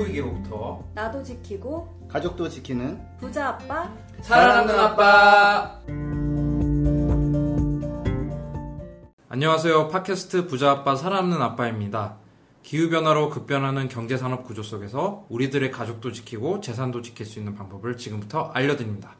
기후위기로부터. 0.00 0.82
나도 0.94 1.22
지키고 1.22 1.88
가족도 2.08 2.48
지키는 2.48 3.00
부자 3.18 3.48
아빠 3.48 3.92
살아남는 4.22 4.78
아빠. 4.78 5.80
안녕하세요. 9.28 9.88
팟캐스트 9.88 10.46
부자 10.46 10.70
아빠 10.70 10.96
살아남는 10.96 11.40
아빠입니다. 11.40 12.16
기후변화로 12.62 13.30
급변하는 13.30 13.88
경제산업 13.88 14.44
구조 14.44 14.62
속에서 14.62 15.24
우리들의 15.28 15.70
가족도 15.70 16.12
지키고 16.12 16.60
재산도 16.60 17.02
지킬 17.02 17.26
수 17.26 17.38
있는 17.38 17.54
방법을 17.54 17.96
지금부터 17.96 18.50
알려드립니다. 18.52 19.16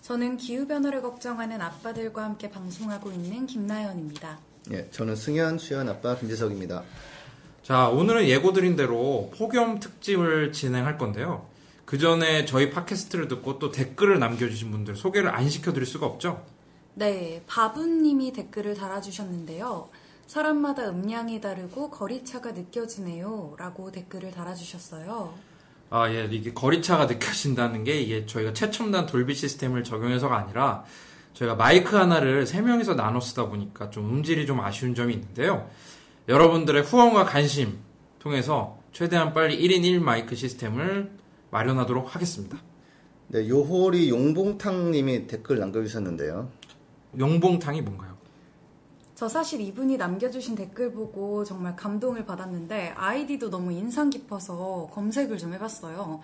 저는 0.00 0.38
기후변화를 0.38 1.02
걱정하는 1.02 1.60
아빠들과 1.60 2.24
함께 2.24 2.50
방송하고 2.50 3.10
있는 3.10 3.46
김나연입니다. 3.46 4.38
예, 4.72 4.88
저는 4.90 5.16
승현, 5.16 5.58
수현 5.58 5.88
아빠 5.88 6.16
김재석입니다. 6.16 6.82
자, 7.70 7.88
오늘은 7.88 8.26
예고드린 8.26 8.74
대로 8.74 9.30
폭염 9.38 9.78
특집을 9.78 10.50
진행할 10.50 10.98
건데요. 10.98 11.46
그 11.84 11.98
전에 11.98 12.44
저희 12.44 12.68
팟캐스트를 12.68 13.28
듣고 13.28 13.60
또 13.60 13.70
댓글을 13.70 14.18
남겨주신 14.18 14.72
분들 14.72 14.96
소개를 14.96 15.32
안 15.32 15.48
시켜드릴 15.48 15.86
수가 15.86 16.04
없죠. 16.04 16.44
네, 16.94 17.44
바분님이 17.46 18.32
댓글을 18.32 18.74
달아주셨는데요. 18.74 19.88
사람마다 20.26 20.88
음량이 20.88 21.40
다르고 21.40 21.90
거리차가 21.90 22.50
느껴지네요. 22.50 23.54
라고 23.56 23.92
댓글을 23.92 24.32
달아주셨어요. 24.32 25.32
아, 25.90 26.10
예, 26.10 26.28
이게 26.28 26.52
거리차가 26.52 27.06
느껴진다는 27.06 27.84
게 27.84 28.00
이게 28.00 28.26
저희가 28.26 28.52
최첨단 28.52 29.06
돌비 29.06 29.32
시스템을 29.32 29.84
적용해서가 29.84 30.36
아니라 30.36 30.82
저희가 31.34 31.54
마이크 31.54 31.94
하나를 31.94 32.46
세 32.46 32.62
명이서 32.62 32.94
나눠 32.94 33.20
쓰다 33.20 33.46
보니까 33.46 33.90
좀 33.90 34.10
음질이 34.10 34.44
좀 34.46 34.58
아쉬운 34.58 34.96
점이 34.96 35.14
있는데요. 35.14 35.70
여러분들의 36.28 36.82
후원과 36.82 37.24
관심 37.24 37.78
통해서 38.18 38.78
최대한 38.92 39.32
빨리 39.32 39.58
1인 39.58 39.84
1 39.84 40.00
마이크 40.00 40.34
시스템을 40.34 41.10
마련하도록 41.50 42.14
하겠습니다. 42.14 42.58
네, 43.28 43.48
요홀이 43.48 44.10
용봉탕님이 44.10 45.26
댓글 45.26 45.58
남겨주셨는데요. 45.58 46.50
용봉탕이 47.18 47.82
뭔가요? 47.82 48.18
저 49.14 49.28
사실 49.28 49.60
이분이 49.60 49.96
남겨주신 49.96 50.54
댓글 50.54 50.92
보고 50.92 51.44
정말 51.44 51.76
감동을 51.76 52.24
받았는데 52.24 52.94
아이디도 52.96 53.50
너무 53.50 53.72
인상 53.72 54.10
깊어서 54.10 54.88
검색을 54.92 55.38
좀 55.38 55.52
해봤어요. 55.54 56.20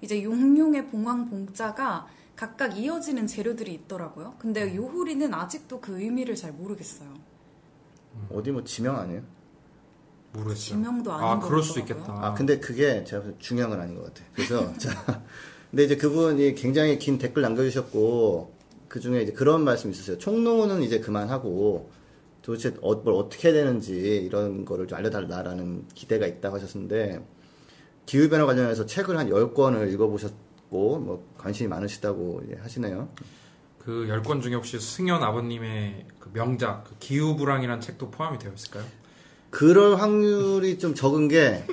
이제 0.00 0.22
용용의 0.22 0.86
봉황 0.86 1.28
봉자가 1.28 2.06
각각 2.36 2.78
이어지는 2.78 3.26
재료들이 3.26 3.74
있더라고요. 3.74 4.34
근데 4.38 4.74
요호리는 4.74 5.34
아직도 5.34 5.80
그 5.80 6.00
의미를 6.00 6.36
잘 6.36 6.52
모르겠어요. 6.52 7.12
어디 8.32 8.50
뭐 8.50 8.62
지명 8.64 8.96
아니에요? 8.96 9.22
모르겠어요. 10.32 10.56
지명도 10.56 11.12
아닌 11.12 11.24
아, 11.26 11.38
것 11.38 11.48
그럴 11.48 11.62
수 11.62 11.74
같더라고요. 11.74 12.04
있겠다. 12.04 12.26
아, 12.26 12.34
근데 12.34 12.58
그게 12.60 13.04
제가 13.04 13.22
볼때 13.22 13.38
중요한 13.38 13.70
건 13.70 13.80
아닌 13.80 13.96
것 13.96 14.04
같아요. 14.04 14.26
그래서, 14.34 14.72
자, 14.78 15.22
근데 15.70 15.84
이제 15.84 15.96
그분이 15.96 16.54
굉장히 16.54 16.98
긴 16.98 17.18
댓글 17.18 17.42
남겨주셨고, 17.42 18.54
그 18.88 19.00
중에 19.00 19.22
이제 19.22 19.32
그런 19.32 19.64
말씀이 19.64 19.92
있었어요. 19.92 20.18
총농은 20.18 20.82
이제 20.82 21.00
그만하고, 21.00 21.90
도대체 22.42 22.74
어, 22.80 22.94
뭘 22.94 23.14
어떻게 23.14 23.48
해야 23.48 23.54
되는지 23.64 23.92
이런 24.24 24.64
거를 24.64 24.86
좀 24.86 24.98
알려달라라는 24.98 25.88
기대가 25.94 26.26
있다고 26.26 26.56
하셨는데, 26.56 27.24
기후변화 28.06 28.46
관련해서 28.46 28.86
책을 28.86 29.18
한 29.18 29.28
10권을 29.28 29.92
읽어보셨고, 29.92 30.98
뭐, 30.98 31.26
관심이 31.36 31.68
많으시다고 31.68 32.42
하시네요. 32.62 33.08
그 33.78 34.06
10권 34.08 34.42
중에 34.42 34.54
혹시 34.54 34.78
승현 34.78 35.22
아버님의 35.22 36.06
그 36.18 36.30
명작 36.32 36.84
그 36.84 36.94
기후불황이라는 36.98 37.80
책도 37.80 38.10
포함이 38.10 38.38
되어 38.38 38.52
있을까요? 38.52 38.84
그럴 39.50 39.98
확률이 40.00 40.78
좀 40.78 40.94
적은 40.94 41.28
게, 41.28 41.64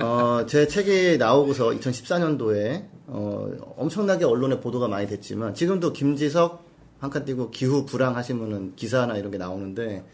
어, 0.00 0.44
제 0.48 0.66
책이 0.66 1.18
나오고서 1.18 1.70
2014년도에, 1.70 2.86
어, 3.06 3.74
엄청나게 3.76 4.24
언론에 4.24 4.60
보도가 4.60 4.88
많이 4.88 5.06
됐지만, 5.06 5.54
지금도 5.54 5.92
김지석 5.92 6.64
한 6.98 7.10
칸 7.10 7.24
띄고 7.24 7.50
기후 7.50 7.84
불황 7.84 8.16
하시면은 8.16 8.74
기사나 8.76 9.16
이런 9.16 9.30
게 9.30 9.38
나오는데, 9.38 10.04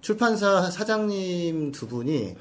출판사 0.00 0.70
사장님 0.70 1.72
두 1.72 1.88
분이, 1.88 2.36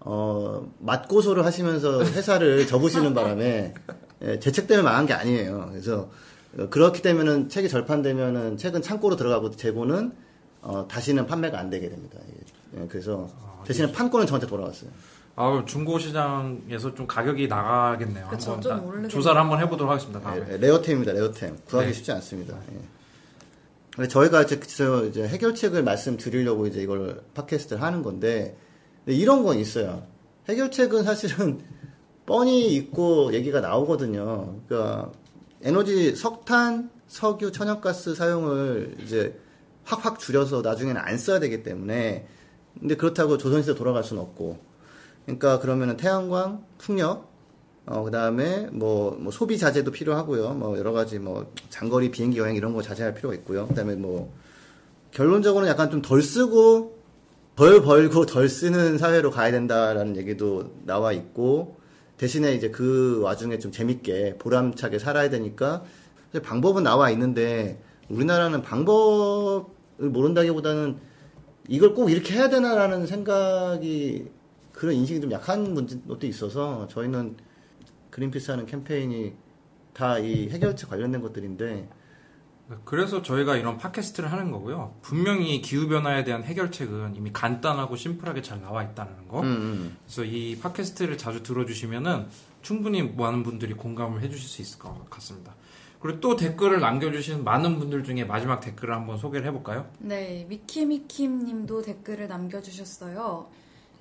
어, 0.00 0.70
맞고소를 0.78 1.44
하시면서 1.44 2.02
회사를 2.04 2.66
접으시는 2.66 3.12
바람에, 3.12 3.74
예, 4.22 4.38
제 4.38 4.47
책 4.47 4.66
때문에 4.68 4.84
망한 4.84 5.06
게 5.06 5.12
아니에요. 5.12 5.66
그래서, 5.70 6.10
어, 6.58 6.68
그렇기 6.70 7.02
때문은 7.02 7.48
책이 7.50 7.68
절판되면은 7.68 8.56
책은 8.56 8.80
창고로 8.80 9.16
들어가고 9.16 9.50
재고는, 9.50 10.12
어, 10.62 10.86
다시는 10.88 11.26
판매가 11.26 11.58
안 11.58 11.68
되게 11.68 11.90
됩니다. 11.90 12.18
예, 12.76 12.86
그래서 12.88 13.28
대신에 13.66 13.90
판권은 13.92 14.26
저한테 14.26 14.46
돌아왔어요. 14.46 14.90
아, 15.36 15.64
중고 15.66 15.98
시장에서 15.98 16.94
좀 16.94 17.06
가격이 17.06 17.48
나가겠네요. 17.48 18.28
그쵸, 18.28 18.52
한번 18.52 18.62
좀 18.62 18.72
나- 18.72 18.82
오르겠네요. 18.82 19.08
조사를 19.08 19.40
한번 19.40 19.60
해보도록 19.60 19.90
하겠습니다. 19.90 20.20
다음에. 20.20 20.46
예, 20.52 20.56
레어템입니다, 20.58 21.12
레어템. 21.12 21.56
구하기 21.66 21.88
네. 21.88 21.92
쉽지 21.92 22.12
않습니다. 22.12 22.56
예. 22.72 22.78
근데 23.96 24.08
저희가 24.08 24.42
이제, 24.42 24.58
저 24.60 25.04
이제 25.06 25.26
해결책을 25.26 25.82
말씀드리려고 25.84 26.66
이제 26.66 26.80
이걸 26.82 27.22
팟캐스트를 27.34 27.82
하는 27.82 28.02
건데, 28.02 28.56
근데 29.04 29.16
이런 29.18 29.42
건 29.44 29.58
있어요. 29.58 30.02
해결책은 30.48 31.04
사실은 31.04 31.60
뻔히 32.26 32.68
있고 32.74 33.32
얘기가 33.34 33.60
나오거든요. 33.60 34.60
그러니까 34.66 35.10
에너지 35.62 36.14
석탄, 36.16 36.90
석유, 37.06 37.52
천연가스 37.52 38.14
사용을 38.14 38.96
이제 39.02 39.38
확확 39.84 40.18
줄여서 40.18 40.62
나중에는 40.62 41.00
안 41.00 41.18
써야 41.18 41.38
되기 41.38 41.62
때문에 41.62 42.26
근데 42.78 42.96
그렇다고 42.96 43.38
조선시대 43.38 43.74
돌아갈 43.76 44.04
수는 44.04 44.22
없고 44.22 44.58
그러니까 45.24 45.58
그러면은 45.60 45.96
태양광, 45.96 46.64
풍력 46.78 47.32
어, 47.86 48.02
그 48.02 48.10
다음에 48.10 48.68
뭐, 48.72 49.12
뭐 49.20 49.30
소비 49.30 49.58
자제도 49.58 49.90
필요하고요. 49.90 50.54
뭐 50.54 50.78
여러 50.78 50.92
가지 50.92 51.18
뭐 51.18 51.52
장거리 51.68 52.10
비행기 52.10 52.38
여행 52.38 52.56
이런 52.56 52.72
거 52.72 52.80
자제할 52.80 53.14
필요가 53.14 53.34
있고요. 53.34 53.66
그 53.68 53.74
다음에 53.74 53.94
뭐 53.94 54.32
결론적으로는 55.10 55.70
약간 55.70 55.90
좀 55.90 56.02
덜 56.02 56.22
쓰고 56.22 56.98
덜 57.56 57.82
벌고 57.82 58.26
덜 58.26 58.48
쓰는 58.48 58.98
사회로 58.98 59.30
가야 59.30 59.52
된다라는 59.52 60.16
얘기도 60.16 60.72
나와 60.84 61.12
있고 61.12 61.76
대신에 62.16 62.54
이제 62.54 62.70
그 62.70 63.20
와중에 63.20 63.58
좀 63.58 63.70
재밌게 63.70 64.36
보람차게 64.38 64.98
살아야 64.98 65.30
되니까 65.30 65.84
방법은 66.42 66.82
나와 66.82 67.10
있는데 67.10 67.80
우리나라는 68.08 68.62
방법을 68.62 69.64
모른다기보다는 69.98 70.96
이걸 71.68 71.94
꼭 71.94 72.10
이렇게 72.10 72.34
해야 72.34 72.48
되나라는 72.48 73.06
생각이 73.06 74.28
그런 74.72 74.94
인식이 74.94 75.20
좀 75.20 75.32
약한 75.32 75.72
문제도 75.74 76.26
있어서 76.26 76.86
저희는 76.88 77.36
그린피스 78.10 78.50
하는 78.50 78.66
캠페인이 78.66 79.32
다 79.92 80.18
이 80.18 80.48
해결책 80.50 80.90
관련된 80.90 81.20
것들인데 81.22 81.88
그래서 82.84 83.22
저희가 83.22 83.56
이런 83.56 83.76
팟캐스트를 83.78 84.32
하는 84.32 84.50
거고요. 84.50 84.96
분명히 85.02 85.60
기후변화에 85.60 86.24
대한 86.24 86.42
해결책은 86.42 87.14
이미 87.14 87.30
간단하고 87.32 87.94
심플하게 87.94 88.42
잘 88.42 88.60
나와 88.62 88.82
있다는 88.82 89.28
거. 89.28 89.40
음, 89.40 89.46
음. 89.46 89.96
그래서 90.04 90.24
이 90.24 90.58
팟캐스트를 90.58 91.18
자주 91.18 91.42
들어주시면은 91.42 92.26
충분히 92.62 93.02
많은 93.02 93.42
분들이 93.42 93.74
공감을 93.74 94.22
해주실 94.22 94.48
수 94.48 94.62
있을 94.62 94.78
것 94.78 95.08
같습니다. 95.10 95.54
그리고 96.04 96.20
또 96.20 96.36
댓글을 96.36 96.80
남겨주신 96.80 97.44
많은 97.44 97.78
분들 97.78 98.04
중에 98.04 98.24
마지막 98.24 98.60
댓글을 98.60 98.94
한번 98.94 99.16
소개를 99.16 99.46
해볼까요? 99.46 99.90
네, 100.00 100.44
미키미킴 100.50 101.46
님도 101.46 101.80
댓글을 101.80 102.28
남겨주셨어요. 102.28 103.48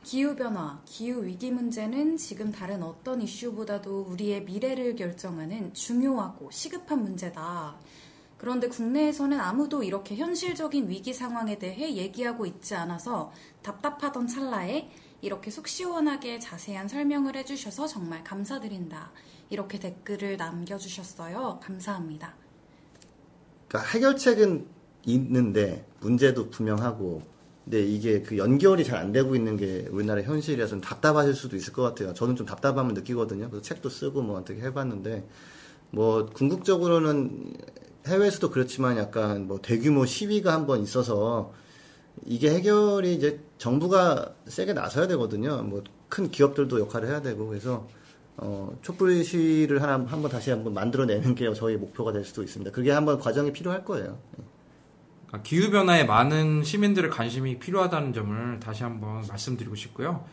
기후변화, 0.03 0.81
기후위기 0.83 1.51
문제는 1.51 2.17
지금 2.17 2.51
다른 2.51 2.83
어떤 2.83 3.21
이슈보다도 3.21 4.07
우리의 4.09 4.43
미래를 4.43 4.97
결정하는 4.97 5.73
중요하고 5.73 6.51
시급한 6.51 7.03
문제다. 7.03 7.77
그런데 8.37 8.67
국내에서는 8.67 9.39
아무도 9.39 9.81
이렇게 9.81 10.17
현실적인 10.17 10.89
위기 10.89 11.13
상황에 11.13 11.57
대해 11.57 11.95
얘기하고 11.95 12.45
있지 12.45 12.75
않아서 12.75 13.31
답답하던 13.61 14.27
찰나에 14.27 14.89
이렇게 15.21 15.49
속 15.49 15.69
시원하게 15.69 16.39
자세한 16.39 16.89
설명을 16.89 17.37
해주셔서 17.37 17.87
정말 17.87 18.25
감사드린다. 18.25 19.13
이렇게 19.49 19.79
댓글을 19.79 20.37
남겨주셨어요. 20.37 21.59
감사합니다. 21.61 22.33
그러니까 23.67 23.91
해결책은 23.91 24.65
있는데 25.05 25.85
문제도 25.99 26.49
분명하고 26.49 27.21
근데 27.63 27.81
이게 27.81 28.21
그 28.21 28.37
연결이 28.37 28.83
잘 28.83 28.99
안 28.99 29.11
되고 29.11 29.35
있는 29.35 29.55
게 29.57 29.87
우리나라 29.91 30.21
현실이라서 30.21 30.71
좀 30.71 30.81
답답하실 30.81 31.33
수도 31.33 31.55
있을 31.55 31.71
것 31.73 31.81
같아요. 31.81 32.13
저는 32.13 32.35
좀 32.35 32.45
답답함을 32.45 32.93
느끼거든요. 32.93 33.49
그래서 33.49 33.61
책도 33.63 33.89
쓰고 33.89 34.21
뭐 34.21 34.37
어떻게 34.39 34.61
해봤는데 34.61 35.27
뭐 35.91 36.25
궁극적으로는 36.27 37.53
해외에서도 38.07 38.49
그렇지만 38.49 38.97
약간 38.97 39.47
뭐 39.47 39.61
대규모 39.61 40.05
시위가 40.05 40.51
한 40.51 40.65
번 40.67 40.81
있어서 40.81 41.53
이게 42.25 42.51
해결이 42.53 43.13
이제 43.15 43.39
정부가 43.57 44.35
세게 44.47 44.73
나서야 44.73 45.07
되거든요. 45.07 45.61
뭐 45.63 45.83
큰 46.13 46.29
기업들도 46.29 46.79
역할을 46.79 47.09
해야 47.09 47.23
되고 47.23 47.47
그래서 47.47 47.87
어, 48.37 48.75
촛불 48.81 49.23
시위를 49.23 49.81
하나 49.81 49.93
한번 49.93 50.29
다시 50.29 50.49
한번 50.49 50.73
만들어내는 50.73 51.35
게 51.35 51.51
저희 51.53 51.77
목표가 51.77 52.11
될 52.11 52.25
수도 52.25 52.43
있습니다. 52.43 52.71
그게 52.71 52.91
한번 52.91 53.19
과정이 53.19 53.53
필요할 53.53 53.85
거예요. 53.85 54.17
그러니까 55.27 55.43
기후 55.43 55.71
변화에 55.71 56.03
많은 56.03 56.63
시민들의 56.63 57.11
관심이 57.11 57.59
필요하다는 57.59 58.13
점을 58.13 58.59
다시 58.59 58.83
한번 58.83 59.23
말씀드리고 59.27 59.75
싶고요. 59.75 60.25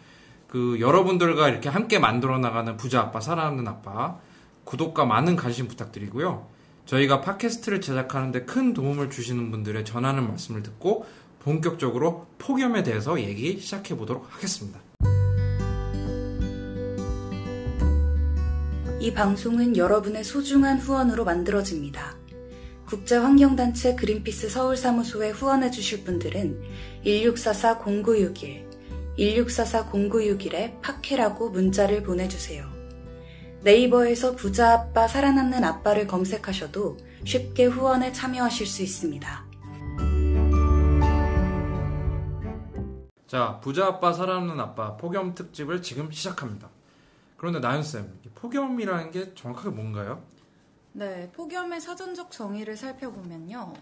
그 0.46 0.78
여러분들과 0.80 1.48
이렇게 1.48 1.68
함께 1.68 1.98
만들어 1.98 2.38
나가는 2.38 2.76
부자 2.76 3.00
아빠 3.00 3.20
살아남는 3.20 3.68
아빠 3.68 4.18
구독과 4.64 5.04
많은 5.04 5.36
관심 5.36 5.68
부탁드리고요. 5.68 6.48
저희가 6.86 7.20
팟캐스트를 7.20 7.80
제작하는데 7.80 8.44
큰 8.44 8.74
도움을 8.74 9.10
주시는 9.10 9.50
분들의 9.50 9.84
전하는 9.84 10.26
말씀을 10.26 10.62
듣고 10.62 11.06
본격적으로 11.40 12.26
폭염에 12.38 12.82
대해서 12.82 13.20
얘기 13.20 13.58
시작해 13.60 13.96
보도록 13.96 14.26
하겠습니다. 14.34 14.80
이 19.00 19.14
방송은 19.14 19.78
여러분의 19.78 20.22
소중한 20.24 20.78
후원으로 20.78 21.24
만들어집니다. 21.24 22.18
국제환경단체 22.86 23.94
그린피스 23.94 24.50
서울사무소에 24.50 25.30
후원해 25.30 25.70
주실 25.70 26.04
분들은 26.04 26.60
1644-0961, 27.06 28.68
1644-0961에 29.18 30.82
팟캐라고 30.82 31.48
문자를 31.48 32.02
보내주세요. 32.02 32.68
네이버에서 33.62 34.36
부자 34.36 34.72
아빠 34.74 35.08
살아남는 35.08 35.64
아빠를 35.64 36.06
검색하셔도 36.06 36.98
쉽게 37.24 37.64
후원에 37.64 38.12
참여하실 38.12 38.66
수 38.66 38.82
있습니다. 38.82 39.46
자, 43.26 43.60
부자 43.60 43.86
아빠 43.86 44.12
살아남는 44.12 44.60
아빠 44.60 44.98
폭염 44.98 45.34
특집을 45.34 45.80
지금 45.80 46.10
시작합니다. 46.10 46.68
그런데 47.40 47.58
나연쌤, 47.58 48.20
폭염이라는 48.34 49.12
게 49.12 49.34
정확하게 49.34 49.70
뭔가요? 49.70 50.22
네, 50.92 51.32
폭염의 51.32 51.80
사전적 51.80 52.30
정의를 52.30 52.76
살펴보면요. 52.76 53.72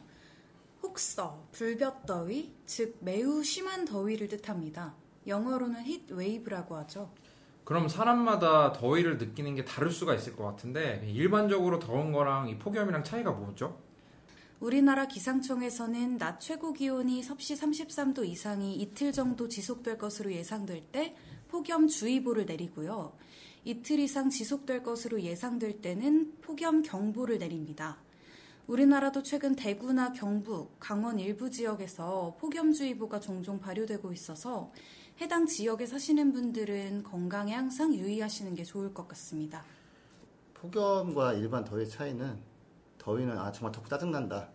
혹서, 0.80 1.44
불볕더위, 1.50 2.54
즉 2.66 2.98
매우 3.00 3.42
심한 3.42 3.84
더위를 3.84 4.28
뜻합니다. 4.28 4.94
영어로는 5.26 5.82
heat 5.82 6.14
wave라고 6.14 6.76
하죠. 6.76 7.10
그럼 7.64 7.88
사람마다 7.88 8.72
더위를 8.74 9.18
느끼는 9.18 9.56
게 9.56 9.64
다를 9.64 9.90
수가 9.90 10.14
있을 10.14 10.36
것 10.36 10.44
같은데 10.44 11.02
일반적으로 11.12 11.80
더운 11.80 12.12
거랑 12.12 12.50
이 12.50 12.58
폭염이랑 12.60 13.02
차이가 13.02 13.32
뭐죠? 13.32 13.76
우리나라 14.60 15.08
기상청에서는 15.08 16.18
낮 16.18 16.38
최고 16.38 16.72
기온이 16.72 17.24
섭씨 17.24 17.56
33도 17.56 18.24
이상이 18.24 18.76
이틀 18.76 19.10
정도 19.10 19.48
지속될 19.48 19.98
것으로 19.98 20.30
예상될 20.30 20.92
때 20.92 21.16
폭염 21.48 21.88
주의보를 21.88 22.46
내리고요. 22.46 23.14
이틀 23.68 23.98
이상 23.98 24.30
지속될 24.30 24.82
것으로 24.82 25.20
예상될 25.20 25.82
때는 25.82 26.32
폭염 26.40 26.80
경보를 26.80 27.36
내립니다. 27.36 27.98
우리나라도 28.66 29.22
최근 29.22 29.54
대구나 29.54 30.14
경북, 30.14 30.80
강원 30.80 31.18
일부 31.18 31.50
지역에서 31.50 32.34
폭염주의보가 32.40 33.20
종종 33.20 33.60
발효되고 33.60 34.10
있어서 34.14 34.72
해당 35.20 35.44
지역에 35.44 35.84
사시는 35.84 36.32
분들은 36.32 37.02
건강에 37.02 37.52
항상 37.52 37.92
유의하시는 37.92 38.54
게 38.54 38.64
좋을 38.64 38.94
것 38.94 39.06
같습니다. 39.08 39.62
폭염과 40.54 41.34
일반 41.34 41.62
더위 41.62 41.86
차이는 41.86 42.38
더위는 42.96 43.36
아 43.36 43.52
정말 43.52 43.72
덥고 43.72 43.90
짜증난다. 43.90 44.48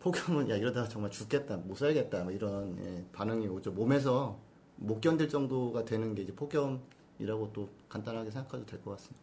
폭염은 0.00 0.50
야 0.50 0.56
이러다 0.56 0.88
정말 0.88 1.12
죽겠다, 1.12 1.56
못 1.58 1.76
살겠다, 1.76 2.24
뭐 2.24 2.32
이런 2.32 2.76
예, 2.84 3.04
반응이 3.12 3.46
오죠. 3.46 3.70
몸에서 3.70 4.40
못 4.74 5.00
견딜 5.00 5.28
정도가 5.28 5.84
되는 5.84 6.16
게 6.16 6.22
이제 6.22 6.34
폭염 6.34 6.82
이라고 7.20 7.52
또 7.52 7.68
간단하게 7.88 8.30
생각해도 8.30 8.66
될 8.66 8.80
것 8.82 8.92
같습니다. 8.92 9.20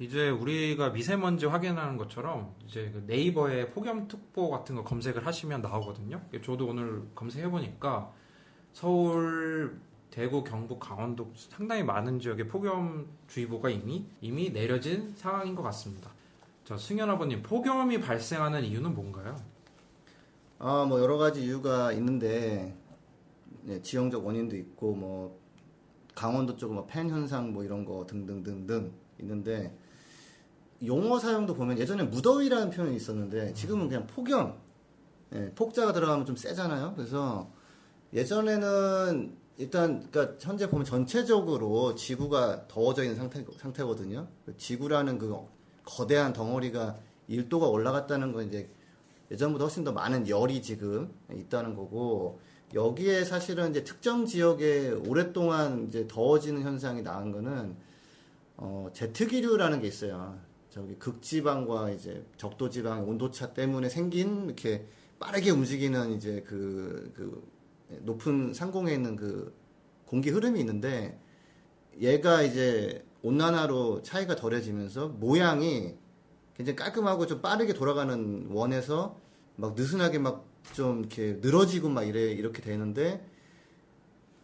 이제 0.00 0.30
우리가 0.30 0.90
미세먼지 0.90 1.46
확인하는 1.46 1.96
것처럼 1.96 2.54
이제 2.64 2.90
그 2.92 3.02
네이버에 3.06 3.70
폭염특보 3.70 4.48
같은 4.50 4.76
거 4.76 4.84
검색을 4.84 5.26
하시면 5.26 5.60
나오거든요. 5.62 6.20
저도 6.44 6.68
오늘 6.68 7.02
검색해 7.16 7.50
보니까 7.50 8.12
서울, 8.72 9.80
대구, 10.10 10.44
경북, 10.44 10.78
강원도 10.78 11.32
상당히 11.34 11.82
많은 11.82 12.20
지역에 12.20 12.46
폭염주의보가 12.46 13.70
이미 13.70 14.06
이미 14.20 14.52
내려진 14.52 15.14
상황인 15.16 15.56
것 15.56 15.62
같습니다. 15.64 16.10
자, 16.64 16.76
승현 16.76 17.10
아버님, 17.10 17.42
폭염이 17.42 17.98
발생하는 18.00 18.62
이유는 18.64 18.94
뭔가요? 18.94 19.34
아, 20.60 20.84
뭐 20.88 21.00
여러 21.00 21.18
가지 21.18 21.44
이유가 21.44 21.92
있는데 21.92 22.76
네, 23.62 23.82
지형적 23.82 24.24
원인도 24.24 24.56
있고 24.56 24.94
뭐 24.94 25.40
강원도 26.18 26.56
쪽은 26.56 26.74
뭐팬 26.74 27.10
현상 27.10 27.52
뭐 27.52 27.62
이런 27.62 27.84
거 27.84 28.04
등등등등 28.04 28.92
있는데 29.20 29.72
용어 30.84 31.20
사용도 31.20 31.54
보면 31.54 31.78
예전에 31.78 32.02
무더위라는 32.02 32.70
표현이 32.70 32.96
있었는데 32.96 33.52
지금은 33.52 33.88
그냥 33.88 34.04
폭염 34.08 34.58
예, 35.32 35.52
폭자가 35.54 35.92
들어가면 35.92 36.26
좀 36.26 36.34
세잖아요. 36.34 36.94
그래서 36.96 37.48
예전에는 38.12 39.36
일단 39.58 40.10
그러니까 40.10 40.36
현재 40.40 40.68
보면 40.68 40.84
전체적으로 40.84 41.94
지구가 41.94 42.66
더워져 42.66 43.04
있는 43.04 43.14
상태 43.14 43.44
상태거든요. 43.56 44.26
지구라는 44.56 45.18
그 45.18 45.36
거대한 45.84 46.32
덩어리가 46.32 46.96
1도가 47.30 47.70
올라갔다는 47.70 48.32
건 48.32 48.48
이제 48.48 48.68
예전보다 49.30 49.66
훨씬 49.66 49.84
더 49.84 49.92
많은 49.92 50.28
열이 50.28 50.62
지금 50.62 51.12
있다는 51.30 51.76
거고 51.76 52.40
여기에 52.74 53.24
사실은 53.24 53.70
이제 53.70 53.82
특정 53.82 54.26
지역에 54.26 54.90
오랫동안 54.90 55.86
이제 55.88 56.06
더워지는 56.06 56.62
현상이 56.62 57.02
나은 57.02 57.32
거는 57.32 57.76
어, 58.56 58.90
제트기류라는 58.92 59.80
게 59.80 59.88
있어요. 59.88 60.38
저기 60.68 60.96
극지방과 60.96 61.90
이제 61.90 62.24
적도지방 62.36 63.08
온도차 63.08 63.54
때문에 63.54 63.88
생긴 63.88 64.44
이렇게 64.44 64.86
빠르게 65.18 65.50
움직이는 65.50 66.12
이제 66.12 66.44
그, 66.46 67.12
그 67.16 67.42
높은 68.00 68.52
상공에 68.52 68.92
있는 68.92 69.16
그 69.16 69.54
공기 70.06 70.30
흐름이 70.30 70.60
있는데 70.60 71.18
얘가 72.00 72.42
이제 72.42 73.04
온난화로 73.22 74.02
차이가 74.02 74.36
덜해지면서 74.36 75.08
모양이 75.08 75.96
굉장히 76.56 76.76
깔끔하고 76.76 77.26
좀 77.26 77.40
빠르게 77.40 77.72
돌아가는 77.72 78.48
원에서 78.50 79.18
막 79.56 79.74
느슨하게 79.74 80.18
막 80.18 80.44
좀 80.74 81.00
이렇게 81.00 81.38
늘어지고 81.40 81.88
막 81.88 82.04
이래 82.04 82.20
이렇게 82.32 82.62
되는데 82.62 83.24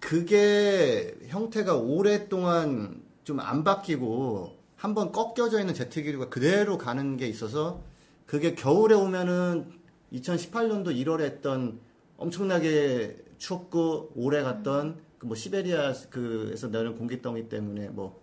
그게 0.00 1.14
형태가 1.28 1.76
오랫동안 1.76 3.02
좀 3.24 3.40
안 3.40 3.64
바뀌고 3.64 4.58
한번 4.76 5.12
꺾여져 5.12 5.60
있는 5.60 5.72
제트 5.74 6.02
기류가 6.02 6.28
그대로 6.28 6.76
가는 6.76 7.16
게 7.16 7.26
있어서 7.26 7.82
그게 8.26 8.54
겨울에 8.54 8.94
오면은 8.94 9.70
2018년도 10.12 10.88
1월에 10.88 11.20
했던 11.22 11.80
엄청나게 12.18 13.16
춥고 13.38 14.12
오래 14.14 14.42
갔던 14.42 15.02
그 15.18 15.26
뭐 15.26 15.34
시베리아 15.36 15.94
그에서 16.10 16.68
나는 16.68 16.96
공기덩이 16.96 17.48
때문에 17.48 17.88
뭐 17.88 18.20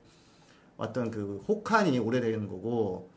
왔던 0.77 1.09
그 1.09 1.43
혹한이 1.47 1.97
오래되는 1.97 2.47
거고 2.47 3.09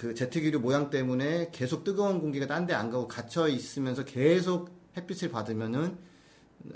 그 0.00 0.14
제트기류 0.14 0.60
모양 0.60 0.88
때문에 0.88 1.50
계속 1.52 1.84
뜨거운 1.84 2.20
공기가 2.20 2.46
딴 2.46 2.66
데 2.66 2.72
안 2.72 2.88
가고 2.88 3.06
갇혀 3.06 3.48
있으면서 3.48 4.02
계속 4.06 4.70
햇빛을 4.96 5.30
받으면은 5.30 5.98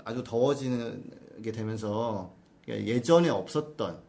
아주 0.03 0.23
더워지게 0.23 1.51
되면서 1.51 2.35
예전에 2.67 3.29
없었던 3.29 3.99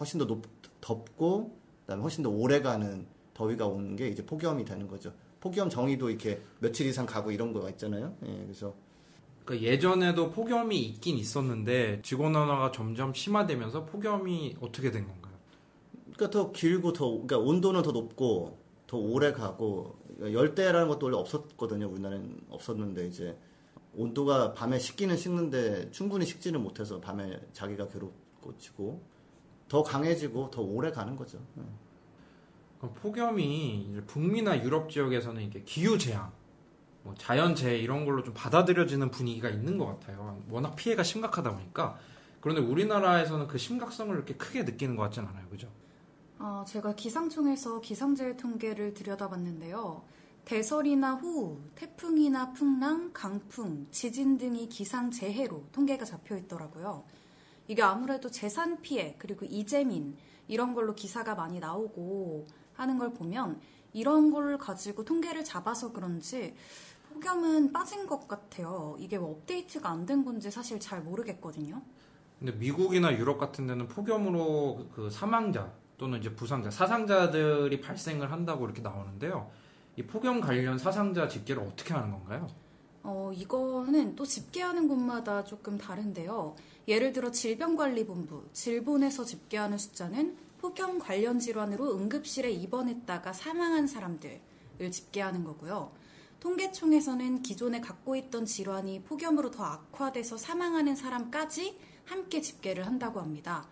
훨씬 0.00 0.18
더 0.18 0.26
높, 0.26 0.42
덥고 0.80 1.54
그다음에 1.82 2.00
훨씬 2.00 2.24
더 2.24 2.30
오래 2.30 2.62
가는 2.62 3.06
더위가 3.34 3.66
오는 3.66 3.94
게 3.94 4.08
이제 4.08 4.24
폭염이 4.24 4.64
되는 4.64 4.88
거죠. 4.88 5.12
폭염 5.38 5.68
정의도 5.68 6.08
이렇게 6.08 6.40
며칠 6.60 6.86
이상 6.86 7.04
가고 7.04 7.30
이런 7.30 7.52
거가 7.52 7.68
있잖아요. 7.68 8.16
예, 8.24 8.38
그래서 8.42 8.74
그러니까 9.44 9.68
예전에도 9.68 10.30
폭염이 10.30 10.80
있긴 10.80 11.18
있었는데 11.18 12.00
지구온난화가 12.00 12.72
점점 12.72 13.12
심화되면서 13.12 13.84
폭염이 13.84 14.56
어떻게 14.62 14.90
된 14.90 15.06
건가요? 15.06 15.27
그러니까 16.18 16.30
더 16.30 16.50
길고 16.50 16.92
더 16.92 17.08
그러니까 17.08 17.38
온도는 17.38 17.82
더 17.82 17.92
높고 17.92 18.58
더 18.88 18.96
오래 18.98 19.32
가고 19.32 19.96
열대라는 20.20 20.88
것도 20.88 21.06
원래 21.06 21.16
없었거든요. 21.16 21.88
우리나라는 21.88 22.40
없었는데 22.50 23.06
이제 23.06 23.38
온도가 23.94 24.52
밤에 24.52 24.80
식기는 24.80 25.16
식는데 25.16 25.92
충분히 25.92 26.26
식지는 26.26 26.60
못해서 26.60 27.00
밤에 27.00 27.40
자기가 27.52 27.88
괴롭고 27.88 28.58
지고 28.58 29.00
더 29.68 29.84
강해지고 29.84 30.50
더 30.50 30.60
오래 30.60 30.90
가는 30.90 31.14
거죠. 31.14 31.38
네. 31.54 31.62
폭염이 32.80 34.00
북미나 34.06 34.62
유럽 34.62 34.90
지역에서는 34.90 35.42
이게 35.42 35.62
기후 35.64 35.98
재앙, 35.98 36.32
뭐 37.02 37.14
자연 37.16 37.54
재해 37.54 37.78
이런 37.78 38.04
걸로 38.04 38.22
좀 38.22 38.34
받아들여지는 38.34 39.10
분위기가 39.10 39.48
있는 39.48 39.78
것 39.78 39.86
같아요. 39.86 40.40
워낙 40.48 40.74
피해가 40.74 41.02
심각하다 41.02 41.54
보니까. 41.54 41.98
그런데 42.40 42.62
우리나라에서는 42.62 43.46
그 43.48 43.58
심각성을 43.58 44.14
이렇게 44.14 44.34
크게 44.34 44.62
느끼는 44.62 44.96
것 44.96 45.02
같진 45.02 45.24
않아요. 45.24 45.48
그죠? 45.48 45.68
어, 46.38 46.64
제가 46.66 46.94
기상청에서 46.94 47.80
기상재해 47.80 48.36
통계를 48.36 48.94
들여다봤는데요. 48.94 50.02
대설이나 50.44 51.14
호우, 51.16 51.58
태풍이나 51.74 52.52
풍랑, 52.52 53.10
강풍, 53.12 53.86
지진 53.90 54.38
등이 54.38 54.68
기상재해로 54.68 55.64
통계가 55.72 56.04
잡혀 56.04 56.36
있더라고요. 56.36 57.04
이게 57.66 57.82
아무래도 57.82 58.30
재산 58.30 58.80
피해, 58.80 59.16
그리고 59.18 59.44
이재민, 59.44 60.16
이런 60.46 60.74
걸로 60.74 60.94
기사가 60.94 61.34
많이 61.34 61.60
나오고 61.60 62.46
하는 62.74 62.98
걸 62.98 63.12
보면 63.12 63.60
이런 63.92 64.30
걸 64.30 64.56
가지고 64.56 65.04
통계를 65.04 65.44
잡아서 65.44 65.92
그런지 65.92 66.54
폭염은 67.10 67.72
빠진 67.72 68.06
것 68.06 68.26
같아요. 68.28 68.96
이게 68.98 69.18
뭐 69.18 69.32
업데이트가 69.32 69.90
안 69.90 70.06
된 70.06 70.24
건지 70.24 70.50
사실 70.50 70.78
잘 70.80 71.02
모르겠거든요. 71.02 71.82
근데 72.38 72.52
미국이나 72.52 73.12
유럽 73.18 73.36
같은 73.38 73.66
데는 73.66 73.88
폭염으로 73.88 74.86
그 74.94 75.10
사망자 75.10 75.70
또는 75.98 76.20
이제 76.20 76.34
부상자, 76.34 76.70
사상자들이 76.70 77.80
발생을 77.80 78.30
한다고 78.30 78.64
이렇게 78.64 78.80
나오는데요. 78.80 79.50
이 79.96 80.02
폭염 80.02 80.40
관련 80.40 80.78
사상자 80.78 81.28
집계를 81.28 81.62
어떻게 81.62 81.92
하는 81.92 82.12
건가요? 82.12 82.46
어, 83.02 83.32
이거는 83.34 84.14
또 84.14 84.24
집계하는 84.24 84.86
곳마다 84.86 85.42
조금 85.44 85.76
다른데요. 85.76 86.54
예를 86.86 87.12
들어 87.12 87.30
질병관리본부, 87.30 88.48
질본에서 88.52 89.24
집계하는 89.24 89.76
숫자는 89.76 90.36
폭염 90.58 90.98
관련 90.98 91.38
질환으로 91.38 91.96
응급실에 91.96 92.50
입원했다가 92.50 93.32
사망한 93.32 93.86
사람들을 93.86 94.90
집계하는 94.90 95.44
거고요. 95.44 95.92
통계청에서는 96.40 97.42
기존에 97.42 97.80
갖고 97.80 98.14
있던 98.14 98.46
질환이 98.46 99.02
폭염으로 99.02 99.50
더 99.50 99.64
악화돼서 99.64 100.36
사망하는 100.36 100.94
사람까지 100.94 101.76
함께 102.04 102.40
집계를 102.40 102.86
한다고 102.86 103.20
합니다. 103.20 103.66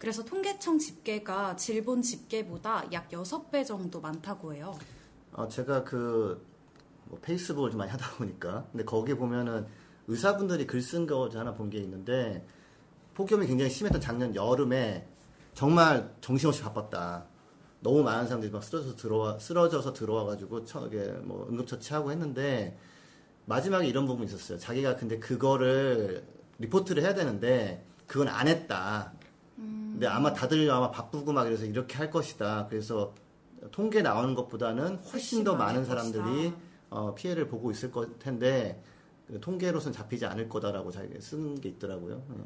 그래서 0.00 0.24
통계청 0.24 0.78
집계가 0.78 1.54
질본 1.56 2.00
집계보다 2.00 2.90
약 2.92 3.10
6배 3.10 3.66
정도 3.66 4.00
많다고 4.00 4.54
해요. 4.54 4.74
어, 5.34 5.46
제가 5.46 5.84
그, 5.84 6.42
뭐 7.04 7.18
페이스북을 7.20 7.70
좀 7.70 7.78
많이 7.78 7.90
하다 7.92 8.16
보니까. 8.16 8.66
근데 8.72 8.82
거기 8.86 9.12
보면은 9.14 9.66
의사분들이 10.08 10.66
글 10.66 10.80
쓴 10.80 11.06
거 11.06 11.28
하나 11.34 11.52
본 11.54 11.68
게 11.68 11.76
있는데, 11.78 12.46
폭염이 13.14 13.46
굉장히 13.46 13.70
심했던 13.70 14.00
작년 14.00 14.34
여름에 14.34 15.06
정말 15.52 16.14
정신없이 16.22 16.62
바빴다. 16.62 17.26
너무 17.80 18.02
많은 18.02 18.24
사람들이 18.24 18.50
막 18.50 18.64
쓰러져서 18.64 18.96
들어와, 18.96 19.38
쓰러져서 19.38 19.92
들어와가지고, 19.92 20.64
처게 20.64 21.12
뭐 21.24 21.46
응급처치하고 21.50 22.10
했는데, 22.10 22.78
마지막에 23.44 23.86
이런 23.86 24.06
부분이 24.06 24.28
있었어요. 24.30 24.56
자기가 24.58 24.96
근데 24.96 25.18
그거를 25.18 26.24
리포트를 26.58 27.02
해야 27.02 27.12
되는데, 27.14 27.84
그건 28.06 28.28
안 28.28 28.48
했다. 28.48 29.12
근데 30.00 30.08
아마 30.10 30.32
다들 30.32 30.70
아마 30.70 30.90
바쁘고 30.90 31.30
막 31.30 31.46
이래서 31.46 31.66
이렇게 31.66 31.98
할 31.98 32.10
것이다. 32.10 32.68
그래서 32.70 33.12
통계 33.70 34.00
나오는 34.00 34.34
것보다는 34.34 34.96
훨씬, 34.96 35.44
더 35.44 35.56
많은 35.56 35.84
사람들이. 35.84 36.54
어, 36.88 37.14
피해를 37.14 37.48
보고 37.48 37.70
있을 37.70 37.92
것 37.92 38.18
텐데 38.18 38.82
그 39.26 39.38
통계로선 39.40 39.92
잡히지 39.92 40.24
않을 40.24 40.48
거다라고 40.48 40.90
자기가 40.90 41.20
쓴게 41.20 41.68
있더라고요. 41.68 42.22
예. 42.30 42.42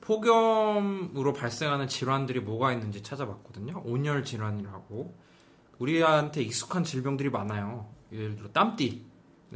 폭염으로 0.00 1.32
발생하는 1.32 1.86
질환들이 1.86 2.40
뭐가 2.40 2.72
있는지 2.72 3.04
찾아봤거든요. 3.04 3.80
온열 3.86 4.24
질환이라고. 4.24 5.14
우리한테 5.78 6.42
익숙한 6.42 6.82
질병들이 6.82 7.30
많아요. 7.30 7.86
예를 8.10 8.34
들어 8.34 8.48
땀띠. 8.48 9.06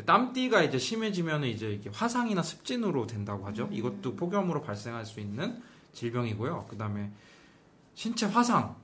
땀띠가 0.07 0.62
이제 0.62 0.78
심해지면 0.78 1.43
이제 1.43 1.73
이게 1.73 1.90
화상이나 1.93 2.45
습진으로 2.45 3.09
된다고 3.09 3.45
하죠. 3.47 3.69
이것도 3.73 4.14
폭염으로 4.14 4.62
발생할 4.62 5.05
수 5.05 5.19
있는 5.19 5.61
질병이고요. 5.97 6.67
그 6.69 6.76
다음에 6.76 7.11
신체 7.95 8.26
화상. 8.26 8.76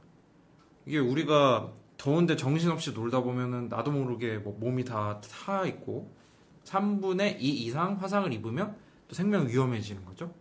이게 0.87 0.99
우리가 0.99 1.71
더운데 1.97 2.35
정신없이 2.35 2.93
놀다 2.93 3.21
보면은 3.21 3.69
나도 3.69 3.93
모르게 3.93 4.39
뭐 4.39 4.57
몸이 4.59 4.85
다 4.85 5.21
타 5.21 5.65
있고 5.67 6.13
3분의 6.65 7.37
2 7.41 7.49
이상 7.65 7.97
화상을 8.01 8.33
입으면 8.33 8.77
또 9.07 9.15
생명 9.15 9.47
위험해지는 9.47 10.05
거죠. 10.05 10.35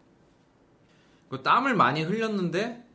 그 1.30 1.44
땀을 1.44 1.76
많이 1.76 2.02
흘렸는데 2.02 2.88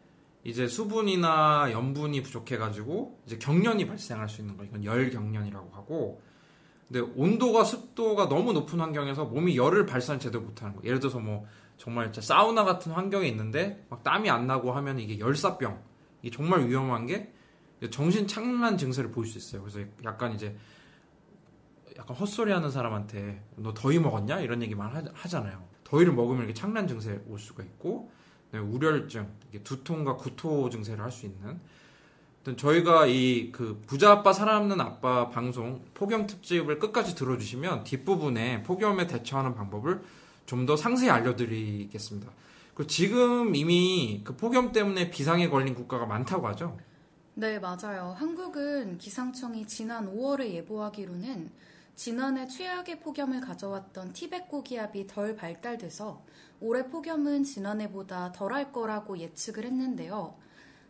이제 0.44 0.66
수분이나 0.66 1.70
염분이 1.72 2.22
부족해가지고 2.22 3.20
이제 3.26 3.38
경련이 3.38 3.86
발생할 3.86 4.28
수 4.28 4.40
있는 4.40 4.56
거 4.56 4.64
이건 4.64 4.84
열 4.84 5.10
경련이라고 5.10 5.70
하고 5.72 6.22
근데 6.88 7.00
온도가 7.00 7.64
습도가 7.64 8.28
너무 8.28 8.52
높은 8.52 8.80
환경에서 8.80 9.24
몸이 9.24 9.56
열을 9.56 9.86
발산 9.86 10.20
제대로 10.20 10.44
못하는 10.44 10.76
거 10.76 10.82
예를 10.84 11.00
들어서 11.00 11.18
뭐 11.18 11.46
정말 11.76 12.12
진짜 12.12 12.20
사우나 12.34 12.64
같은 12.64 12.92
환경에 12.92 13.26
있는데 13.28 13.84
막 13.90 14.02
땀이 14.02 14.30
안 14.30 14.46
나고 14.46 14.72
하면 14.72 14.98
이게 14.98 15.18
열사병. 15.18 15.78
이게 16.22 16.34
정말 16.36 16.66
위험한 16.68 17.06
게 17.06 17.32
정신 17.90 18.26
착란 18.26 18.78
증세를 18.78 19.10
보일 19.10 19.28
수 19.28 19.38
있어요. 19.38 19.62
그래서 19.62 19.80
약간 20.04 20.32
이제 20.34 20.56
약간 21.98 22.16
헛소리하는 22.16 22.70
사람한테 22.70 23.42
너 23.56 23.72
더위 23.74 23.98
먹었냐? 23.98 24.40
이런 24.40 24.62
얘기만 24.62 24.94
하- 24.94 25.02
하잖아요. 25.14 25.64
더위를 25.84 26.12
먹으면 26.12 26.40
이렇게 26.44 26.54
착란 26.54 26.88
증세 26.88 27.20
올 27.28 27.38
수가 27.38 27.62
있고 27.62 28.10
네, 28.52 28.58
우려증, 28.58 29.28
두통과 29.64 30.16
구토 30.16 30.68
증세를 30.70 31.02
할 31.04 31.10
수 31.10 31.26
있는. 31.26 31.60
저희가 32.56 33.06
이 33.06 33.50
그 33.52 33.82
부자 33.88 34.12
아빠 34.12 34.32
살아남는 34.32 34.80
아빠 34.80 35.30
방송 35.30 35.84
폭염 35.94 36.26
특집을 36.28 36.78
끝까지 36.78 37.16
들어주시면 37.16 37.82
뒷부분에 37.84 38.62
폭염에 38.62 39.08
대처하는 39.08 39.54
방법을 39.56 40.02
좀 40.46 40.66
더 40.66 40.76
상세히 40.76 41.10
알려드리겠습니다. 41.10 42.30
그리고 42.74 42.88
지금 42.88 43.54
이미 43.54 44.20
그 44.24 44.36
폭염 44.36 44.72
때문에 44.72 45.10
비상에 45.10 45.48
걸린 45.48 45.74
국가가 45.74 46.06
많다고 46.06 46.46
하죠. 46.48 46.76
네, 47.34 47.58
맞아요. 47.58 48.14
한국은 48.18 48.98
기상청이 48.98 49.66
지난 49.66 50.12
5월에 50.14 50.50
예보하기로는 50.52 51.50
지난해 51.94 52.46
최악의 52.46 53.00
폭염을 53.00 53.40
가져왔던 53.40 54.12
티벳 54.12 54.48
고기압이 54.48 55.06
덜 55.06 55.36
발달돼서 55.36 56.22
올해 56.60 56.86
폭염은 56.88 57.44
지난해보다 57.44 58.32
덜할 58.32 58.72
거라고 58.72 59.18
예측을 59.18 59.64
했는데요. 59.64 60.34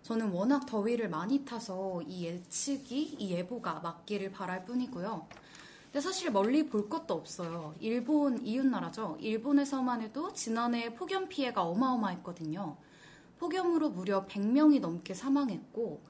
저는 0.03 0.31
워낙 0.31 0.67
더위를 0.67 1.09
많이 1.09 1.45
타서 1.45 2.03
이 2.07 2.27
예측이, 2.27 3.17
이 3.19 3.33
예보가 3.33 3.81
맞기를 3.81 4.31
바랄 4.31 4.65
뿐이고요. 4.65 5.27
근데 5.87 6.01
사실 6.01 6.31
멀리 6.31 6.69
볼 6.69 6.89
것도 6.89 7.15
없어요. 7.15 7.75
일본 7.81 8.45
이웃나라죠. 8.45 9.17
일본에서만 9.21 10.03
해도 10.03 10.33
지난해 10.33 10.95
폭염 10.95 11.29
피해가 11.29 11.63
어마어마했거든요. 11.63 12.77
폭염으로 13.39 13.91
무려 13.91 14.27
100명이 14.27 14.81
넘게 14.81 15.15
사망했고 15.15 16.03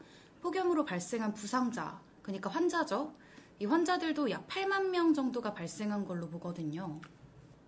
폭염으로 0.42 0.84
발생한 0.84 1.34
부상자, 1.34 2.00
그러니까 2.22 2.50
환자죠. 2.50 3.12
이 3.58 3.64
환자들도 3.64 4.30
약 4.30 4.46
8만 4.48 4.90
명 4.90 5.14
정도가 5.14 5.54
발생한 5.54 6.04
걸로 6.04 6.28
보거든요. 6.28 7.00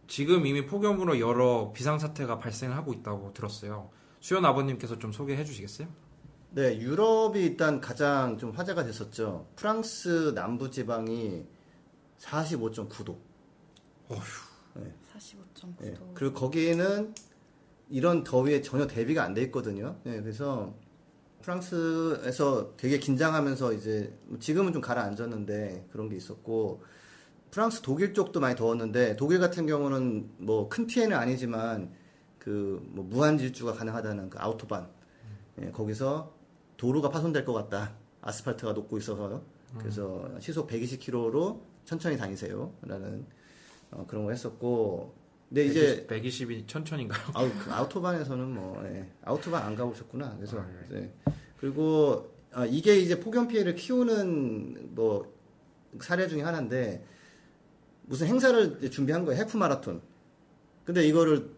지금 0.06 0.46
이미 0.46 0.66
폭염으로 0.66 1.20
여러 1.20 1.72
비상사태가 1.72 2.38
발생하고 2.38 2.92
있다고 2.94 3.32
들었어요. 3.32 3.90
수연 4.20 4.44
아버님께서 4.44 4.98
좀 4.98 5.12
소개해 5.12 5.44
주시겠어요? 5.44 5.88
네, 6.50 6.78
유럽이 6.78 7.40
일단 7.42 7.80
가장 7.80 8.38
좀 8.38 8.50
화제가 8.50 8.84
됐었죠. 8.84 9.46
프랑스 9.54 10.32
남부 10.34 10.70
지방이 10.70 11.46
45.9도. 12.18 13.16
45.9도. 14.08 15.84
예. 15.84 15.94
그리고 16.14 16.34
거기에는 16.34 17.14
이런 17.90 18.24
더위에 18.24 18.60
전혀 18.62 18.86
대비가 18.86 19.22
안 19.24 19.34
돼 19.34 19.42
있거든요. 19.44 19.96
예, 20.06 20.20
그래서 20.20 20.74
프랑스에서 21.42 22.76
되게 22.76 22.98
긴장하면서 22.98 23.72
이제 23.72 24.14
뭐 24.26 24.38
지금은 24.38 24.72
좀 24.72 24.82
가라앉았는데 24.82 25.88
그런 25.90 26.08
게 26.08 26.16
있었고 26.16 26.82
프랑스 27.50 27.80
독일 27.80 28.12
쪽도 28.12 28.40
많이 28.40 28.54
더웠는데 28.56 29.16
독일 29.16 29.38
같은 29.38 29.66
경우는 29.66 30.30
뭐 30.38 30.68
큰 30.68 30.86
피해는 30.86 31.16
아니지만 31.16 31.92
그 32.38 32.80
뭐 32.90 33.04
무한 33.04 33.38
질주가 33.38 33.72
가능하다는 33.74 34.30
그 34.30 34.38
아우토반 34.38 34.88
예, 35.62 35.70
거기서 35.70 36.34
도로가 36.76 37.08
파손될 37.10 37.44
것 37.44 37.52
같다. 37.52 37.94
아스팔트가 38.20 38.72
녹고 38.72 38.98
있어서 38.98 39.42
그래서 39.78 40.28
시속 40.40 40.68
120km로 40.68 41.60
천천히 41.88 42.18
다니세요 42.18 42.70
라는 42.82 43.24
어, 43.90 44.04
그런 44.06 44.26
거 44.26 44.30
했었고 44.30 45.14
근데 45.48 45.64
이제 45.64 46.06
120이 46.06 46.68
천천인가요? 46.68 47.22
아우, 47.32 47.48
그 47.48 47.72
아우토반에서는 47.72 48.50
뭐, 48.50 48.84
예. 48.84 49.08
아우토반 49.24 49.62
안 49.62 49.74
가보셨구나. 49.74 50.36
그래서, 50.36 50.58
아, 50.58 50.68
네. 50.90 51.10
그리고, 51.58 52.30
아, 52.52 52.66
이게 52.66 52.98
이제 52.98 53.18
폭염 53.18 53.48
피해를 53.48 53.74
키우는 53.74 54.94
뭐, 54.94 55.32
사례 56.02 56.28
중에 56.28 56.42
하나인데, 56.42 57.02
무슨 58.02 58.26
행사를 58.26 58.90
준비한 58.90 59.24
거예요. 59.24 59.40
해프 59.40 59.56
마라톤. 59.56 60.02
근데 60.84 61.06
이거를 61.06 61.50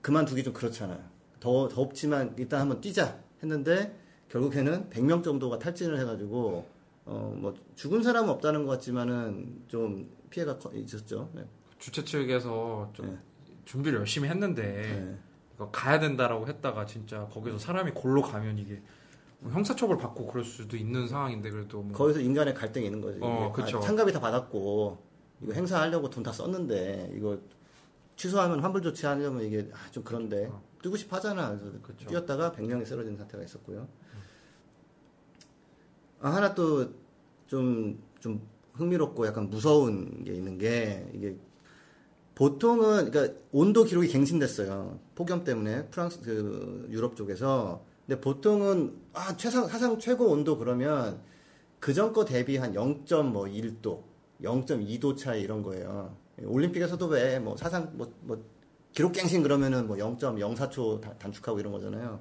그만두기 0.00 0.42
좀 0.42 0.54
그렇잖아요. 0.54 1.04
더, 1.38 1.68
덥지만 1.68 2.34
일단 2.38 2.62
한번 2.62 2.80
뛰자 2.80 3.20
했는데, 3.42 3.94
결국에는 4.30 4.88
100명 4.88 5.22
정도가 5.22 5.58
탈진을 5.58 5.98
해가지고, 6.00 6.66
어, 7.06 7.34
뭐, 7.38 7.54
죽은 7.74 8.02
사람은 8.02 8.30
없다는 8.30 8.64
것 8.64 8.72
같지만은 8.72 9.62
좀 9.68 10.10
피해가 10.30 10.58
커- 10.58 10.72
있었죠. 10.72 11.28
네. 11.34 11.44
주최 11.78 12.02
측에서 12.04 12.90
좀 12.94 13.06
네. 13.10 13.18
준비를 13.64 13.98
열심히 13.98 14.28
했는데 14.28 14.62
네. 14.62 15.18
이거 15.54 15.70
가야 15.70 15.98
된다라고 15.98 16.46
했다가 16.48 16.86
진짜 16.86 17.26
거기서 17.26 17.58
사람이 17.58 17.90
골로 17.92 18.22
가면 18.22 18.58
이게 18.58 18.80
뭐 19.40 19.52
형사처벌 19.52 19.98
받고 19.98 20.26
그럴 20.28 20.44
수도 20.44 20.76
있는 20.76 21.06
상황인데 21.06 21.50
그래도 21.50 21.82
뭐 21.82 21.92
거기서 21.96 22.20
인간의 22.20 22.54
갈등이 22.54 22.86
있는 22.86 23.00
거지. 23.02 23.18
어, 23.20 23.52
그쵸. 23.54 23.78
아, 23.78 23.80
참가비 23.80 24.12
다 24.12 24.20
받았고 24.20 24.98
이거 25.42 25.52
행사하려고 25.52 26.08
돈 26.08 26.22
다 26.22 26.32
썼는데 26.32 27.12
이거 27.16 27.38
취소하면 28.16 28.60
환불 28.60 28.80
조치하려면 28.80 29.42
이게 29.42 29.68
아, 29.72 29.90
좀 29.90 30.02
그런데 30.04 30.46
어. 30.46 30.62
뛰고 30.82 30.96
싶어 30.96 31.16
하잖아. 31.16 31.58
그래서. 31.82 32.06
뛰었다가 32.08 32.52
100명이 32.52 32.86
쓰러진 32.86 33.16
사태가 33.16 33.44
있었고요. 33.44 33.86
아, 36.24 36.30
하나 36.34 36.54
또 36.54 36.88
좀 37.46 37.98
좀 38.20 38.40
흥미롭고 38.72 39.26
약간 39.26 39.50
무서운 39.50 40.24
게 40.24 40.32
있는 40.32 40.56
게 40.58 41.06
이게 41.14 41.36
보통은 42.34 43.10
그러니까 43.10 43.38
온도 43.52 43.84
기록이 43.84 44.08
갱신됐어요. 44.08 44.98
폭염 45.14 45.44
때문에 45.44 45.86
프랑스 45.90 46.20
그 46.22 46.86
유럽 46.90 47.16
쪽에서. 47.16 47.84
근데 48.06 48.20
보통은 48.20 48.96
아 49.12 49.36
최상 49.36 49.68
사상 49.68 49.98
최고 49.98 50.30
온도 50.30 50.58
그러면 50.58 51.20
그전 51.80 52.12
거 52.14 52.24
대비 52.24 52.56
한 52.56 52.72
0.1도, 52.72 54.02
0.2도 54.42 55.16
차이 55.16 55.42
이런 55.42 55.62
거예요. 55.62 56.16
올림픽에서도 56.42 57.06
왜 57.06 57.38
뭐 57.38 57.56
사상 57.56 57.90
뭐, 57.94 58.10
뭐 58.22 58.42
기록 58.92 59.12
갱신 59.12 59.42
그러면은 59.42 59.86
뭐 59.86 59.96
0.04초 59.96 61.18
단축하고 61.18 61.60
이런 61.60 61.72
거잖아요. 61.72 62.20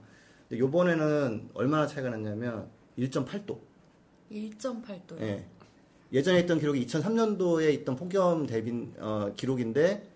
근데 0.49 0.59
요번에는 0.59 1.49
얼마나 1.53 1.87
차이가 1.87 2.09
났냐면 2.09 2.69
1.8도. 2.97 3.72
1.8도요. 4.31 5.21
예. 5.21 5.45
예전에 6.11 6.41
있던 6.41 6.59
기록이 6.59 6.85
2003년도에 6.85 7.73
있던 7.73 7.95
폭염 7.95 8.45
대비 8.45 8.87
어, 8.99 9.33
기록인데 9.35 10.07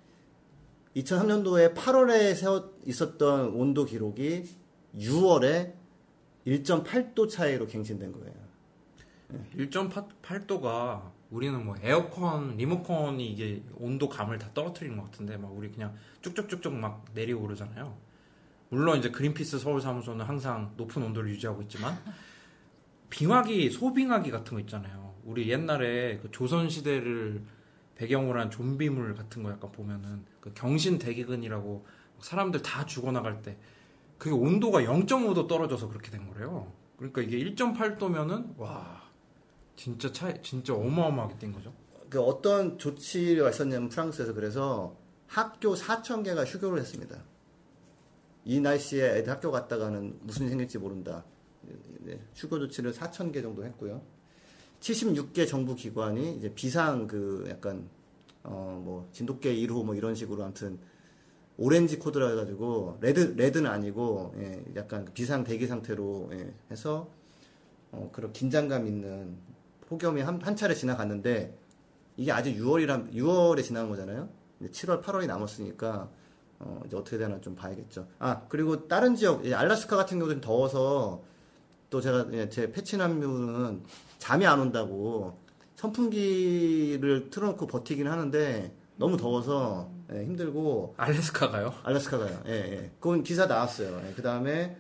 2003년도에 0.96 1.76
8월에 1.76 2.36
세웠 2.36 2.80
있었던 2.86 3.50
온도 3.50 3.86
기록이 3.86 4.46
6월에 4.96 5.74
1.8도 6.46 7.30
차이로 7.30 7.68
갱신된 7.68 8.12
거예요. 8.14 8.34
1.8도가 9.58 11.12
우리는 11.30 11.66
뭐 11.66 11.76
에어컨, 11.82 12.56
리모컨이 12.56 13.28
이게 13.28 13.62
온도감을 13.76 14.40
다 14.40 14.50
떨어뜨리는 14.54 14.96
것 14.98 15.12
같은데 15.12 15.36
막 15.38 15.52
우리 15.54 15.70
그냥 15.70 15.94
쭉쭉쭉쭉 16.22 16.74
막 16.74 17.04
내리고 17.14 17.42
그러잖아요. 17.42 17.98
물론 18.70 19.00
이제 19.00 19.10
그린피스 19.12 19.60
서울 19.60 19.82
사무소는 19.82 20.26
항상 20.26 20.74
높은 20.78 21.04
온도를 21.04 21.30
유지하고 21.32 21.62
있지만 21.64 21.98
빙하기, 23.10 23.70
소빙하기 23.70 24.32
같은 24.32 24.54
거 24.54 24.60
있잖아요. 24.62 25.14
우리 25.24 25.50
옛날에 25.50 26.20
그 26.20 26.32
조선 26.32 26.70
시대를 26.70 27.44
배경으로 27.96 28.40
한 28.40 28.50
좀비물 28.50 29.16
같은 29.16 29.44
거 29.44 29.52
약간 29.52 29.72
보면은 29.72 30.24
그 30.40 30.54
경신 30.54 31.00
대기근이라고 31.00 31.86
사람들 32.22 32.62
다 32.62 32.86
죽어나갈 32.86 33.42
때 33.42 33.58
그게 34.18 34.34
온도가 34.34 34.82
0.5도 34.82 35.48
떨어져서 35.48 35.90
그렇게 35.90 36.12
된 36.12 36.28
거래요. 36.28 36.72
그러니까 36.98 37.22
이게 37.22 37.38
1.8도면은 37.38 38.58
와 38.58 39.04
진짜 39.76 40.12
차이 40.12 40.42
진짜 40.42 40.74
어마어마하게 40.74 41.38
뛴 41.38 41.54
거죠. 41.54 41.74
그 42.10 42.22
어떤 42.22 42.78
조치가 42.78 43.50
있었냐면 43.50 43.90
프랑스에서 43.90 44.34
그래서 44.34 44.96
학교 45.28 45.76
4천 45.76 46.24
개가 46.24 46.46
휴교를 46.46 46.80
했습니다. 46.80 47.18
이 48.46 48.60
날씨에 48.60 49.18
애들 49.18 49.32
학교 49.32 49.52
갔다가는 49.52 50.20
무슨 50.22 50.48
생길지 50.48 50.78
모른다. 50.78 51.26
네, 52.02 52.20
휴교 52.36 52.60
조치를 52.60 52.94
4천 52.94 53.32
개 53.34 53.42
정도 53.42 53.66
했고요. 53.66 54.02
76개 54.80 55.48
정부 55.48 55.76
기관이 55.76 56.36
이제 56.36 56.54
비상 56.54 57.08
그 57.08 57.46
약간 57.50 57.90
어 58.44 58.78
뭐 58.88 59.10
진돗개 59.12 59.54
1호 59.54 59.84
뭐 59.84 59.96
이런 59.96 60.16
식으로 60.16 60.44
아무튼 60.44 60.80
오렌지 61.58 62.00
코드라 62.00 62.30
해가지고 62.30 63.00
레드 63.02 63.34
레드는 63.36 63.70
아니고 63.70 64.34
예, 64.38 64.64
약간 64.76 65.06
그 65.06 65.12
비상 65.12 65.44
대기 65.44 65.68
상태로 65.68 66.30
예, 66.34 66.54
해서 66.72 67.10
어 67.92 68.10
그런 68.14 68.32
긴장감 68.32 68.88
있는 68.88 69.36
폭염이 69.88 70.22
한, 70.22 70.42
한 70.42 70.56
차례 70.56 70.74
지나갔는데 70.74 71.58
이게 72.16 72.32
아직 72.32 72.56
6월이란 72.58 73.14
6월에 73.14 73.64
지나간 73.64 73.90
거잖아요. 73.90 74.30
이제 74.62 74.70
7월 74.72 75.04
8월이 75.04 75.28
남았으니까 75.28 76.10
어 76.60 76.82
이제 76.86 76.96
어떻게 76.96 77.18
되나 77.18 77.42
좀 77.42 77.56
봐야겠죠. 77.56 78.08
아 78.20 78.44
그리고 78.48 78.88
다른 78.88 79.16
지역 79.16 79.46
알라스카 79.46 79.98
같은 79.98 80.20
경우는 80.20 80.42
더워서 80.42 81.24
또 81.90 82.02
제가 82.02 82.28
예, 82.34 82.50
제 82.50 82.72
패치남유는 82.72 83.84
잠이 84.20 84.46
안 84.46 84.60
온다고 84.60 85.38
선풍기를 85.76 87.30
틀어놓고 87.30 87.68
버티긴 87.68 88.08
하는데 88.08 88.74
너무 88.98 89.16
더워서 89.16 89.90
예, 90.12 90.24
힘들고 90.24 90.96
알래스카가요? 90.98 91.74
알래스카가요. 91.84 92.44
예, 92.48 92.52
예. 92.52 92.92
그건 93.00 93.24
기사 93.24 93.46
나왔어요. 93.46 94.02
예, 94.08 94.14
그 94.14 94.22
다음에 94.22 94.78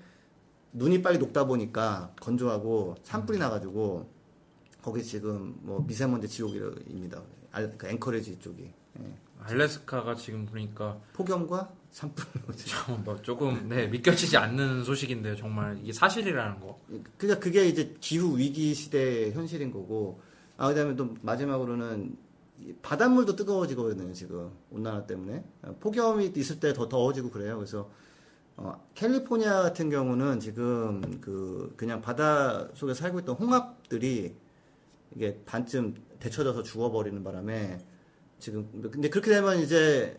눈이 0.73 1.01
빨리 1.01 1.17
녹다 1.17 1.45
보니까 1.45 2.13
건조하고 2.19 2.95
산불이 3.03 3.39
나가지고 3.39 4.09
거기 4.81 5.03
지금 5.03 5.55
뭐 5.61 5.83
미세먼지 5.85 6.27
지옥입니다. 6.27 7.21
알, 7.51 7.77
그 7.77 7.87
앵커리지 7.87 8.39
쪽이. 8.39 8.63
예. 8.99 9.03
알래스카가 9.43 10.15
지금 10.15 10.45
보니까 10.45 10.99
폭염과 11.13 11.71
산불. 11.97 12.25
뭐 13.03 13.19
조금 13.23 13.67
네 13.67 13.87
믿겨지지 13.87 14.37
않는 14.37 14.83
소식인데요. 14.83 15.35
정말 15.35 15.79
이게 15.81 15.91
사실이라는 15.91 16.59
거. 16.59 16.79
그러니까 17.17 17.39
그게 17.43 17.67
이제 17.67 17.95
기후 17.99 18.37
위기 18.37 18.75
시대의 18.75 19.33
현실인 19.33 19.71
거고. 19.71 20.21
아 20.57 20.67
그다음에 20.67 20.95
또 20.95 21.15
마지막으로는 21.21 22.17
바닷물도 22.81 23.35
뜨거워지거든요 23.35 24.11
지금 24.13 24.49
온난화 24.71 25.05
때문에 25.05 25.43
폭염이 25.79 26.33
있을 26.35 26.59
때 26.59 26.73
더 26.73 26.87
더워지고 26.87 27.29
그래요. 27.31 27.57
그래서 27.57 27.89
어, 28.57 28.73
캘리포니아 28.93 29.61
같은 29.63 29.89
경우는 29.89 30.39
지금 30.39 31.01
그 31.21 31.73
그냥 31.77 32.01
바다 32.01 32.67
속에 32.75 32.93
살고 32.93 33.19
있던 33.21 33.35
홍합들이 33.35 34.35
이게 35.15 35.41
반쯤 35.45 35.95
데쳐져서 36.19 36.61
죽어버리는 36.63 37.23
바람에 37.23 37.79
지금 38.39 38.67
근데 38.91 39.09
그렇게 39.09 39.31
되면 39.31 39.59
이제 39.59 40.15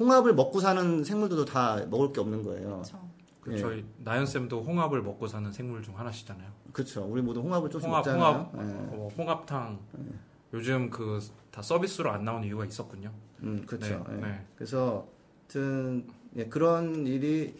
홍합을 0.00 0.34
먹고 0.34 0.60
사는 0.60 1.04
생물들도 1.04 1.44
다 1.44 1.84
먹을 1.90 2.12
게 2.12 2.20
없는 2.20 2.42
거예요. 2.42 2.70
그렇죠. 2.82 3.08
그 3.40 3.52
예. 3.54 3.58
저희 3.58 3.84
나연 3.98 4.26
쌤도 4.26 4.62
홍합을 4.62 5.02
먹고 5.02 5.26
사는 5.26 5.50
생물 5.52 5.82
중 5.82 5.98
하나시잖아요. 5.98 6.50
그렇죠. 6.72 7.04
우리 7.04 7.22
모두 7.22 7.40
홍합을 7.40 7.70
조금 7.70 7.88
홍합, 7.88 8.04
먹잖아요. 8.06 8.50
홍합, 8.52 8.54
예. 8.56 8.96
어, 8.96 9.08
홍합탕. 9.16 9.78
요즘 10.52 10.90
그 10.90 11.20
다 11.50 11.62
서비스로 11.62 12.10
안 12.10 12.24
나오는 12.24 12.46
이유가 12.46 12.64
있었군요. 12.64 13.12
음, 13.42 13.64
그렇죠. 13.66 14.04
네, 14.08 14.16
예. 14.16 14.20
네. 14.20 14.46
그래서 14.54 15.06
하여튼 15.42 16.06
예, 16.36 16.46
그런 16.46 17.06
일이 17.06 17.54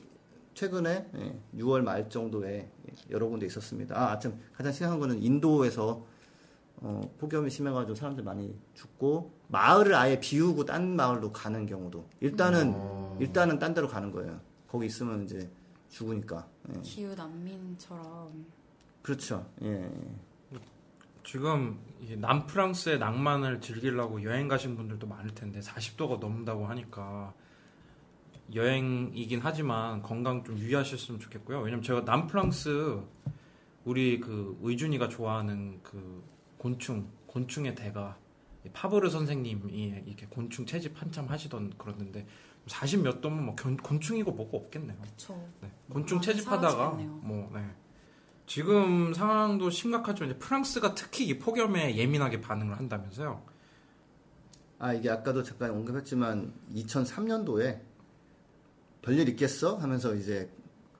최근에 0.55 1.11
예, 1.16 1.40
6월 1.59 1.83
말 1.83 2.09
정도에 2.09 2.70
예, 2.88 2.94
여러 3.11 3.26
군데 3.26 3.46
있었습니다. 3.46 3.96
아, 3.98 4.12
아참 4.12 4.38
가장 4.55 4.72
심한 4.72 5.00
거는 5.00 5.22
인도에서 5.22 6.05
어, 6.83 7.01
폭염이 7.19 7.51
심해가지고 7.51 7.95
사람들 7.95 8.25
많이 8.25 8.55
죽고 8.75 9.33
마을을 9.49 9.95
아예 9.95 10.19
비우고 10.19 10.64
딴 10.64 10.97
마을로 10.97 11.33
가는 11.33 11.66
경우도 11.66 12.09
일단은 12.21 12.73
어. 12.75 13.16
일단은 13.21 13.59
딴 13.59 13.75
데로 13.75 13.88
가는 13.88 14.11
거예요. 14.11 14.40
거기 14.66 14.87
있으면 14.87 15.25
이제 15.25 15.51
죽으니까. 15.90 16.47
예. 16.75 16.81
기후 16.81 17.14
난민처럼 17.14 18.47
그렇죠. 19.03 19.47
예. 19.62 19.90
지금 21.25 21.79
이 22.01 22.16
남프랑스의 22.16 22.99
낭만을 22.99 23.61
즐기려고 23.61 24.23
여행 24.23 24.49
가신 24.49 24.77
분들도 24.77 25.07
많을 25.07 25.35
텐데 25.35 25.61
40도가 25.61 26.19
넘는다고 26.19 26.66
하니까 26.66 27.35
여행이긴 28.55 29.40
하지만 29.43 30.03
건강 30.03 30.43
좀 30.43 30.59
유의하셨으면 30.59 31.21
좋겠고요. 31.21 31.61
왜냐면 31.61 31.83
제가 31.83 32.01
남프랑스 32.01 33.01
우리 33.85 34.19
그 34.19 34.59
의준이가 34.62 35.09
좋아하는 35.09 35.81
그 35.83 36.23
곤충 36.61 37.11
곤충의 37.27 37.75
대가 37.75 38.18
파브르 38.75 39.09
선생님이 39.09 40.03
이렇게 40.07 40.27
곤충 40.27 40.66
채집 40.66 41.01
한참 41.01 41.27
하시던 41.27 41.73
그러는데 41.79 42.27
40 42.66 43.01
몇 43.01 43.23
도면 43.23 43.46
뭐 43.46 43.57
견- 43.57 43.79
곤충이고 43.79 44.31
뭐고 44.33 44.59
없겠네요. 44.59 44.99
그쵸. 45.01 45.42
네. 45.62 45.70
곤충 45.88 46.18
많이 46.18 46.27
채집하다가. 46.27 46.90
뭐 46.90 47.51
네. 47.55 47.64
지금 48.46 49.14
상황도 49.14 49.70
심각하지만 49.70 50.31
이제 50.31 50.38
프랑스가 50.38 50.94
특히 50.94 51.27
이 51.29 51.38
폭염에 51.38 51.96
예민하게 51.96 52.42
반응을 52.42 52.77
한다면서요. 52.77 53.42
아 54.79 54.92
이게 54.92 55.09
아까도 55.09 55.42
잠깐 55.42 55.70
언급했지만 55.70 56.53
2003년도에 56.75 57.81
별일 59.01 59.31
있겠어 59.31 59.77
하면서 59.79 60.14
이제 60.14 60.51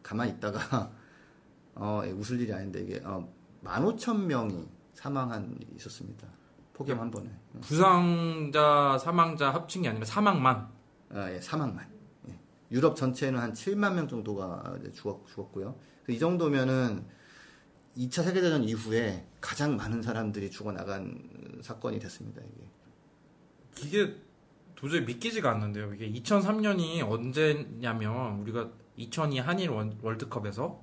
가만히 0.03 0.33
있다가 0.33 0.91
어 1.77 2.01
예, 2.07 2.11
웃을 2.13 2.41
일이 2.41 2.51
아닌데 2.55 2.81
이게 2.81 3.03
어, 3.05 3.31
15,000명이 3.63 4.80
사망한 5.05 5.57
일이 5.59 5.67
있었습니다. 5.77 6.29
폭염 6.75 7.01
한 7.01 7.11
번에. 7.11 7.31
부상자, 7.63 8.99
사망자 8.99 9.51
합친 9.51 9.81
게 9.83 9.89
아니라 9.89 10.05
사망만. 10.05 10.69
아, 11.11 11.31
예, 11.33 11.41
사망만. 11.41 11.89
예. 12.29 12.39
유럽 12.71 12.97
전체는 12.97 13.41
한 13.41 13.53
7만 13.55 13.95
명 13.95 14.07
정도가 14.07 14.77
죽었, 14.93 15.27
죽었 15.27 15.51
고요. 15.53 15.75
이 16.09 16.19
정도면은 16.19 17.05
2차 17.97 18.23
세계대전 18.25 18.65
이후에 18.65 19.27
가장 19.41 19.77
많은 19.77 20.03
사람들이 20.03 20.51
죽어나간 20.51 21.59
사건이 21.63 21.99
됐습니다. 21.99 22.43
이게. 22.43 22.69
이게 23.87 24.17
도저히 24.75 25.01
믿기지가 25.03 25.51
않는데요. 25.51 25.95
이게 25.95 26.11
2003년이 26.21 27.03
언제냐면 27.09 28.41
우리가 28.41 28.71
2002 28.97 29.39
한일 29.39 29.71
원- 29.71 29.99
월드컵에서 30.03 30.83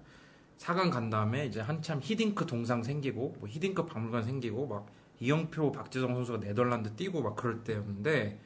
4강 0.57 0.91
간 0.91 1.09
다음에 1.09 1.45
이제 1.45 1.59
한참 1.61 1.99
히딩크 2.01 2.45
동상 2.45 2.83
생기고 2.83 3.35
뭐 3.39 3.47
히딩크 3.47 3.85
박물관 3.85 4.23
생기고 4.23 4.67
막 4.67 4.87
이영표 5.19 5.71
박지성 5.71 6.13
선수가 6.15 6.39
네덜란드 6.39 6.91
뛰고 6.95 7.21
막 7.21 7.35
그럴 7.35 7.63
때였는데 7.63 8.39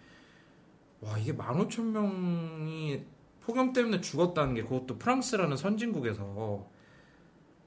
와 1.01 1.17
이게 1.17 1.33
15,000명이 1.33 3.03
폭염 3.41 3.73
때문에 3.73 4.01
죽었다는 4.01 4.53
게 4.55 4.63
그것도 4.63 4.97
프랑스라는 4.97 5.57
선진국에서 5.57 6.65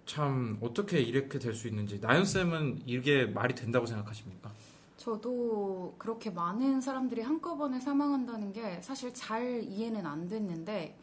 참 0.07 0.59
어떻게 0.61 1.00
이렇게 1.00 1.38
될 1.38 1.54
수 1.54 1.66
있는지 1.66 1.98
나연 2.00 2.24
쌤은 2.24 2.83
이게 2.87 3.24
말이 3.26 3.54
된다고 3.54 3.87
생각하십니까? 3.87 4.52
저도 4.96 5.94
그렇게 5.98 6.30
많은 6.30 6.80
사람들이 6.80 7.22
한꺼번에 7.22 7.80
사망한다는 7.80 8.52
게 8.52 8.80
사실 8.83 9.12
잘 9.12 9.62
이해는 9.64 10.07
안 10.07 10.28
됐는데 10.28 10.96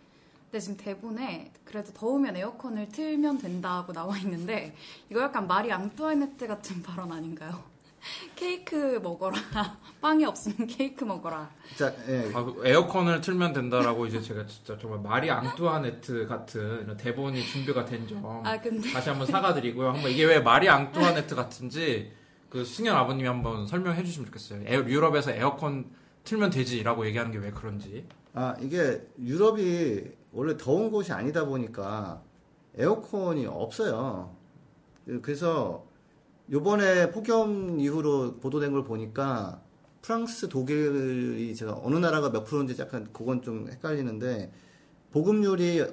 근데 0.51 0.59
지금 0.59 0.75
대본에 0.77 1.49
그래도 1.63 1.93
더우면 1.93 2.35
에어컨을 2.35 2.89
틀면 2.89 3.37
된다고 3.37 3.93
나와 3.93 4.17
있는데 4.17 4.75
이거 5.09 5.21
약간 5.21 5.47
마리 5.47 5.71
앙뚜아네트 5.71 6.45
같은 6.45 6.83
발언 6.83 7.09
아닌가요? 7.11 7.63
케이크 8.35 8.99
먹어라. 9.01 9.37
빵이 10.01 10.25
없으면 10.25 10.67
케이크 10.67 11.05
먹어라. 11.05 11.49
자, 11.77 11.93
예. 12.09 12.31
아, 12.33 12.43
그 12.43 12.61
에어컨을 12.65 13.21
틀면 13.21 13.53
된다라고 13.53 14.07
이제 14.07 14.19
제가 14.19 14.45
진짜 14.47 14.77
정말 14.77 14.99
마리 14.99 15.29
앙뚜아네트 15.31 16.27
같은 16.27 16.81
이런 16.83 16.97
대본이 16.97 17.43
준비가 17.45 17.85
된 17.85 18.05
점 18.07 18.25
아 18.43 18.59
근데 18.59 18.91
다시 18.91 19.07
한번 19.09 19.27
사과드리고요. 19.27 19.89
한번 19.91 20.11
이게 20.11 20.25
왜 20.25 20.39
마리 20.39 20.67
앙뚜아네트 20.67 21.35
같은지 21.35 22.11
그 22.49 22.65
승현 22.65 22.93
아버님이 22.95 23.27
한번 23.27 23.67
설명해 23.67 24.03
주시면 24.03 24.25
좋겠어요. 24.25 24.63
에- 24.65 24.89
유럽에서 24.89 25.31
에어컨 25.31 25.85
틀면 26.25 26.49
되지라고 26.49 27.05
얘기하는 27.05 27.31
게 27.31 27.37
왜 27.37 27.51
그런지. 27.51 28.05
아, 28.33 28.55
이게 28.59 28.99
유럽이 29.19 30.01
원래 30.31 30.55
더운 30.57 30.91
곳이 30.91 31.11
아니다 31.11 31.45
보니까 31.45 32.23
에어컨이 32.75 33.45
없어요. 33.45 34.35
그래서 35.21 35.85
요번에 36.49 37.11
폭염 37.11 37.79
이후로 37.79 38.37
보도된 38.39 38.71
걸 38.71 38.83
보니까 38.83 39.61
프랑스, 40.01 40.49
독일이 40.49 41.53
제가 41.55 41.79
어느 41.83 41.95
나라가 41.97 42.31
몇 42.31 42.43
프로인지 42.43 42.75
약간 42.81 43.07
그건 43.13 43.41
좀 43.41 43.69
헷갈리는데 43.69 44.51
보급률이 45.11 45.85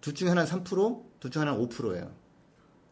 둘 0.00 0.14
중에 0.14 0.28
하나는 0.28 0.50
3%, 0.50 1.02
둘 1.18 1.30
중에 1.30 1.40
하나는 1.40 1.66
5%예요. 1.66 2.10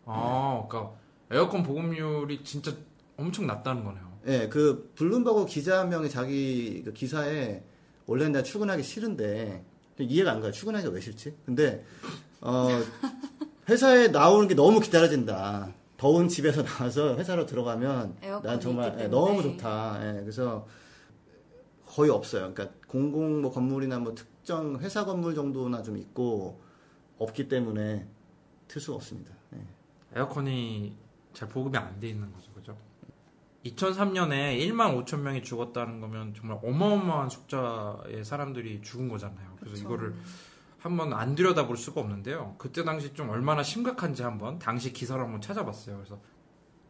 아, 0.07 0.64
그러니까 0.69 0.95
에어컨 1.31 1.62
보급률이 1.62 2.42
진짜 2.45 2.73
엄청 3.16 3.47
낮다는 3.47 3.85
거네요. 3.85 4.19
예, 4.27 4.49
그 4.49 4.92
블룸버그 4.97 5.47
기자 5.47 5.81
한 5.81 5.88
명이 5.88 6.11
자기 6.11 6.83
그 6.85 6.92
기사에 6.92 7.62
원래는 8.07 8.33
나 8.33 8.42
출근하기 8.42 8.83
싫은데 8.83 9.64
이해가 10.04 10.32
안 10.32 10.40
가요. 10.40 10.52
출근하기가 10.52 10.92
왜 10.92 11.00
싫지? 11.00 11.35
근데 11.44 11.85
어 12.40 12.68
회사에 13.68 14.09
나오는 14.09 14.46
게 14.48 14.54
너무 14.54 14.80
기다려진다. 14.80 15.72
더운 15.96 16.28
집에서 16.28 16.62
나와서 16.64 17.16
회사로 17.16 17.46
들어가면 17.46 18.16
난 18.42 18.61
정말 18.61 18.96
예. 19.00 19.09
너무 19.09 19.42
좋다. 19.42 19.98
예, 20.02 20.20
그래서 20.20 20.66
거의 21.87 22.11
없어요. 22.11 22.52
그러니까 22.52 22.76
공공 22.87 23.40
뭐 23.42 23.50
건물이나 23.50 23.98
뭐 23.98 24.14
특정 24.14 24.78
회사 24.80 25.04
건물 25.04 25.35
정도나 25.35 25.82
좀 25.82 25.96
있고 25.96 26.61
없기 27.18 27.48
때문에 27.48 28.06
틀 28.68 28.80
수가 28.80 28.96
없습니다. 28.96 29.32
예. 29.54 29.59
에어컨이 30.16 30.94
잘 31.32 31.48
보급이 31.48 31.76
안 31.78 31.98
돼 31.98 32.09
있는 32.11 32.30
거죠? 32.32 32.50
2003년에 33.74 34.59
1만 34.61 35.05
5천 35.05 35.20
명이 35.20 35.42
죽었다는 35.42 36.00
거면 36.00 36.35
정말 36.35 36.59
어마어마한 36.62 37.31
숫자의 37.31 38.24
사람들이 38.24 38.83
죽은 38.83 39.09
거잖아요. 39.09 39.57
그래서 39.59 39.74
그쵸. 39.74 39.85
이거를 39.87 40.14
한번 40.79 41.12
안 41.12 41.35
들여다볼 41.35 41.76
수가 41.76 42.00
없는데요. 42.00 42.55
그때 42.59 42.85
당시 42.85 43.12
좀 43.14 43.31
얼마나 43.31 43.62
심각한지 43.62 44.22
한번 44.22 44.59
당시 44.59 44.92
기사를 44.92 45.22
한번 45.22 45.40
찾아봤어요. 45.40 45.96
그래서 45.96 46.20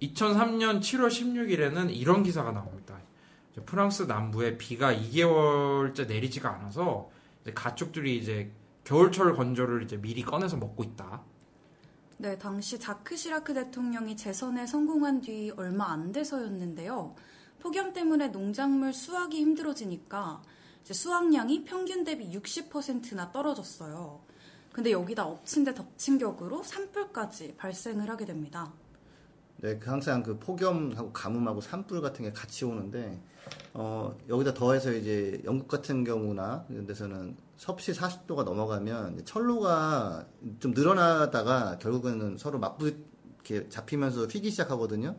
2003년 0.02 0.80
7월 0.80 1.08
16일에는 1.08 1.94
이런 1.94 2.22
기사가 2.22 2.52
나옵니다. 2.52 2.98
프랑스 3.64 4.02
남부에 4.02 4.58
비가 4.58 4.92
2개월째 4.92 6.06
내리지가 6.06 6.50
않아서 6.56 7.10
이제 7.40 7.52
가축들이 7.54 8.18
이제 8.18 8.52
겨울철 8.84 9.34
건조를 9.34 9.82
이제 9.82 9.96
미리 9.96 10.22
꺼내서 10.22 10.58
먹고 10.58 10.84
있다. 10.84 11.22
네, 12.18 12.38
당시 12.38 12.78
자크 12.78 13.14
시라크 13.14 13.52
대통령이 13.52 14.16
재선에 14.16 14.66
성공한 14.66 15.20
뒤 15.20 15.52
얼마 15.54 15.92
안 15.92 16.12
돼서였는데요. 16.12 17.14
폭염 17.60 17.92
때문에 17.92 18.28
농작물 18.28 18.94
수확이 18.94 19.38
힘들어지니까 19.40 20.40
수확량이 20.84 21.64
평균 21.64 22.04
대비 22.04 22.30
60%나 22.30 23.32
떨어졌어요. 23.32 24.20
근데 24.72 24.92
여기다 24.92 25.26
엎친 25.26 25.64
데 25.64 25.74
덮친 25.74 26.16
격으로 26.16 26.62
산불까지 26.62 27.56
발생을 27.58 28.08
하게 28.08 28.24
됩니다. 28.24 28.72
네, 29.58 29.78
그 29.78 29.90
항상 29.90 30.22
그 30.22 30.38
폭염하고 30.38 31.12
가뭄하고 31.12 31.60
산불 31.60 32.00
같은 32.00 32.24
게 32.24 32.32
같이 32.32 32.64
오는데, 32.64 33.20
어, 33.74 34.16
여기다 34.28 34.54
더해서 34.54 34.92
이제 34.92 35.40
영국 35.44 35.68
같은 35.68 36.04
경우나 36.04 36.64
이런 36.70 36.86
데서는 36.86 37.36
섭씨 37.56 37.92
40도가 37.92 38.44
넘어가면 38.44 39.24
철로가 39.24 40.26
좀 40.60 40.72
늘어나다가 40.72 41.78
결국에는 41.78 42.36
서로 42.36 42.58
맞부, 42.58 42.92
이렇게 43.46 43.68
잡히면서 43.68 44.26
휘기 44.26 44.50
시작하거든요. 44.50 45.16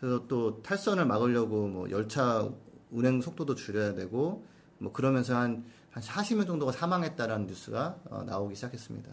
그래서 0.00 0.26
또 0.28 0.62
탈선을 0.62 1.04
막으려고 1.06 1.66
뭐 1.68 1.90
열차 1.90 2.48
운행 2.90 3.20
속도도 3.20 3.54
줄여야 3.54 3.94
되고, 3.94 4.46
뭐 4.78 4.92
그러면서 4.92 5.36
한, 5.36 5.64
한 5.90 6.02
40명 6.02 6.46
정도가 6.46 6.72
사망했다라는 6.72 7.46
뉴스가 7.46 7.98
어, 8.10 8.22
나오기 8.24 8.54
시작했습니다. 8.54 9.10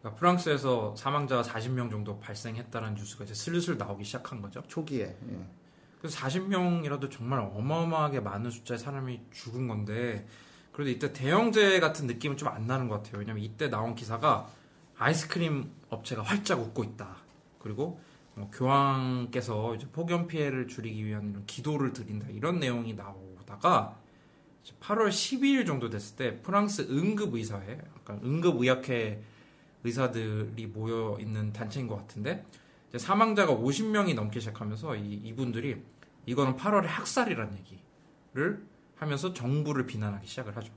그러니까 0.00 0.18
프랑스에서 0.18 0.94
사망자가 0.96 1.42
40명 1.42 1.90
정도 1.90 2.18
발생했다는 2.20 2.94
뉴스가 2.94 3.24
이제 3.24 3.34
슬슬 3.34 3.76
나오기 3.76 4.04
시작한 4.04 4.40
거죠. 4.40 4.62
초기에. 4.68 5.04
예. 5.04 5.48
그래서 5.98 6.18
40명이라도 6.18 7.10
정말 7.10 7.40
어마어마하게 7.40 8.20
많은 8.20 8.50
숫자의 8.50 8.78
사람이 8.78 9.20
죽은 9.32 9.66
건데 9.66 10.26
그래도 10.78 10.92
이때 10.92 11.12
대형제 11.12 11.80
같은 11.80 12.06
느낌은 12.06 12.36
좀 12.36 12.50
안 12.50 12.68
나는 12.68 12.86
것 12.86 13.02
같아요. 13.02 13.18
왜냐면 13.18 13.42
이때 13.42 13.68
나온 13.68 13.96
기사가 13.96 14.48
아이스크림 14.96 15.72
업체가 15.88 16.22
활짝 16.22 16.60
웃고 16.60 16.84
있다. 16.84 17.16
그리고 17.58 18.00
뭐 18.34 18.48
교황께서 18.52 19.74
이제 19.74 19.88
폭염 19.90 20.28
피해를 20.28 20.68
줄이기 20.68 21.04
위한 21.04 21.30
이런 21.30 21.46
기도를 21.46 21.92
드린다. 21.92 22.28
이런 22.28 22.60
내용이 22.60 22.94
나오다가 22.94 23.98
이제 24.62 24.72
8월 24.78 25.08
12일 25.08 25.66
정도 25.66 25.90
됐을 25.90 26.14
때 26.14 26.40
프랑스 26.42 26.82
응급의사회, 26.82 27.80
약간 27.96 28.20
응급의학회 28.22 29.20
의사들이 29.82 30.66
모여 30.66 31.18
있는 31.18 31.52
단체인 31.52 31.88
것 31.88 31.96
같은데 31.96 32.46
사망자가 32.96 33.52
50명이 33.52 34.14
넘기 34.14 34.38
시작하면서 34.38 34.94
이, 34.94 35.14
이분들이 35.24 35.82
이거는 36.26 36.56
8월의 36.56 36.86
학살이라는 36.86 37.58
얘기를 37.58 38.64
하면서 38.98 39.32
정부를 39.32 39.86
비난하기 39.86 40.26
시작을 40.26 40.56
하죠. 40.56 40.72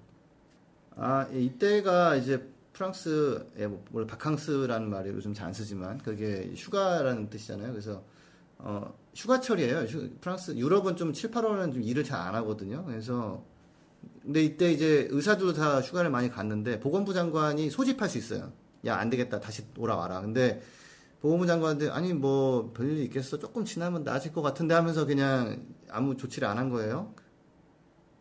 아, 0.96 1.28
예, 1.34 1.42
이때가 1.42 2.16
이제 2.16 2.48
프랑스의 2.74 3.68
뭐, 3.68 3.84
원래 3.92 4.08
바캉스라는 4.08 4.90
말이 4.90 5.10
요즘 5.10 5.34
잘 5.34 5.48
안 5.48 5.54
쓰지만 5.54 5.98
그게 6.00 6.52
휴가라는 6.56 7.30
뜻이잖아요. 7.30 7.72
그래서 7.72 8.04
어, 8.60 8.94
휴가철이에요. 9.16 9.80
휴- 9.82 10.10
프랑스 10.22 10.56
유럽은 10.56 10.96
좀 10.96 11.14
7, 11.14 11.32
8월은 11.32 11.74
좀 11.74 11.82
일을 11.82 12.04
잘 12.04 12.20
안 12.22 12.36
하거든요. 12.36 12.86
그래서 12.86 13.44
근데 14.24 14.44
이때 14.44 14.72
이제 14.72 15.08
의사들도 15.12 15.54
다 15.54 15.82
휴가를 15.82 16.10
많이 16.12 16.30
갔는데 16.30 16.80
보건부 16.80 17.14
장관이 17.14 17.70
소집할 17.72 18.08
수 18.10 18.18
있어요. 18.20 18.52
야, 18.86 18.98
안 18.98 19.10
되겠다. 19.10 19.40
다시 19.40 19.74
돌아와라. 19.74 20.22
근데 20.22 20.62
보건부 21.22 21.46
장관한테 21.48 21.90
아니 21.90 22.14
뭐 22.14 22.72
별일 22.76 23.00
있겠어. 23.06 23.40
조금 23.40 23.66
지나면 23.66 24.04
나아질 24.04 24.32
것 24.34 24.42
같은데 24.42 24.76
하면서 24.76 25.06
그냥 25.06 25.66
아무 25.90 26.16
조치를 26.18 26.48
안 26.48 26.58
한 26.58 26.70
거예요. 26.70 27.14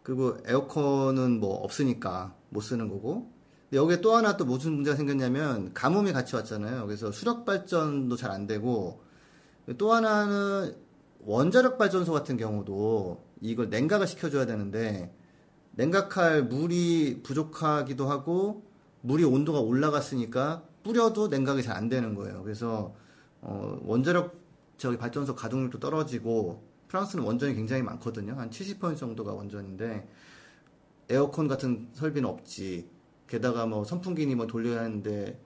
그리고 0.03 0.37
에어컨은 0.47 1.41
뭐 1.41 1.57
없으니까 1.57 2.35
못 2.49 2.61
쓰는 2.61 2.89
거고. 2.89 3.31
근데 3.69 3.77
여기에 3.77 4.01
또 4.01 4.15
하나 4.17 4.37
또 4.37 4.45
무슨 4.45 4.73
문제가 4.73 4.97
생겼냐면 4.97 5.73
가뭄이 5.75 6.13
같이 6.13 6.35
왔잖아요. 6.37 6.87
그래서 6.87 7.13
수력 7.13 7.45
발전도 7.45 8.17
잘 8.17 8.31
안 8.31 8.47
되고 8.47 9.03
또 9.79 9.93
하나는 9.93 10.75
원자력 11.25 11.79
발전소 11.79 12.13
같은 12.13 12.37
경우도 12.37 13.23
이걸 13.43 13.69
냉각을 13.69 14.07
시켜줘야 14.07 14.47
되는데 14.47 15.15
냉각할 15.73 16.45
물이 16.45 17.23
부족하기도 17.23 18.09
하고 18.09 18.65
물이 19.03 19.25
온도가 19.25 19.61
올라갔으니까 19.61 20.65
뿌려도 20.83 21.29
냉각이 21.29 21.63
잘 21.63 21.77
안 21.77 21.89
되는 21.89 22.15
거예요. 22.15 22.43
그래서 22.43 22.95
어, 23.43 23.79
원자력 23.85 24.35
저기 24.77 24.97
발전소 24.97 25.35
가동률도 25.35 25.79
떨어지고 25.79 26.63
프랑스는 26.91 27.25
원전이 27.25 27.55
굉장히 27.55 27.83
많거든요. 27.83 28.35
한 28.35 28.51
70% 28.51 28.97
정도가 28.97 29.33
원전인데 29.33 30.09
에어컨 31.09 31.47
같은 31.47 31.89
설비는 31.93 32.29
없지. 32.29 32.89
게다가 33.29 33.65
뭐 33.65 33.85
선풍기니 33.85 34.35
뭐 34.35 34.49
돌려야 34.49 34.81
하는데 34.81 35.41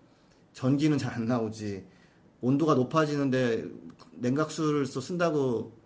전기는 0.54 0.96
잘 0.96 1.12
안 1.14 1.26
나오지. 1.26 1.84
온도가 2.40 2.74
높아지는데 2.74 3.66
냉각수를 4.12 4.86
또 4.90 5.00
쓴다고 5.02 5.76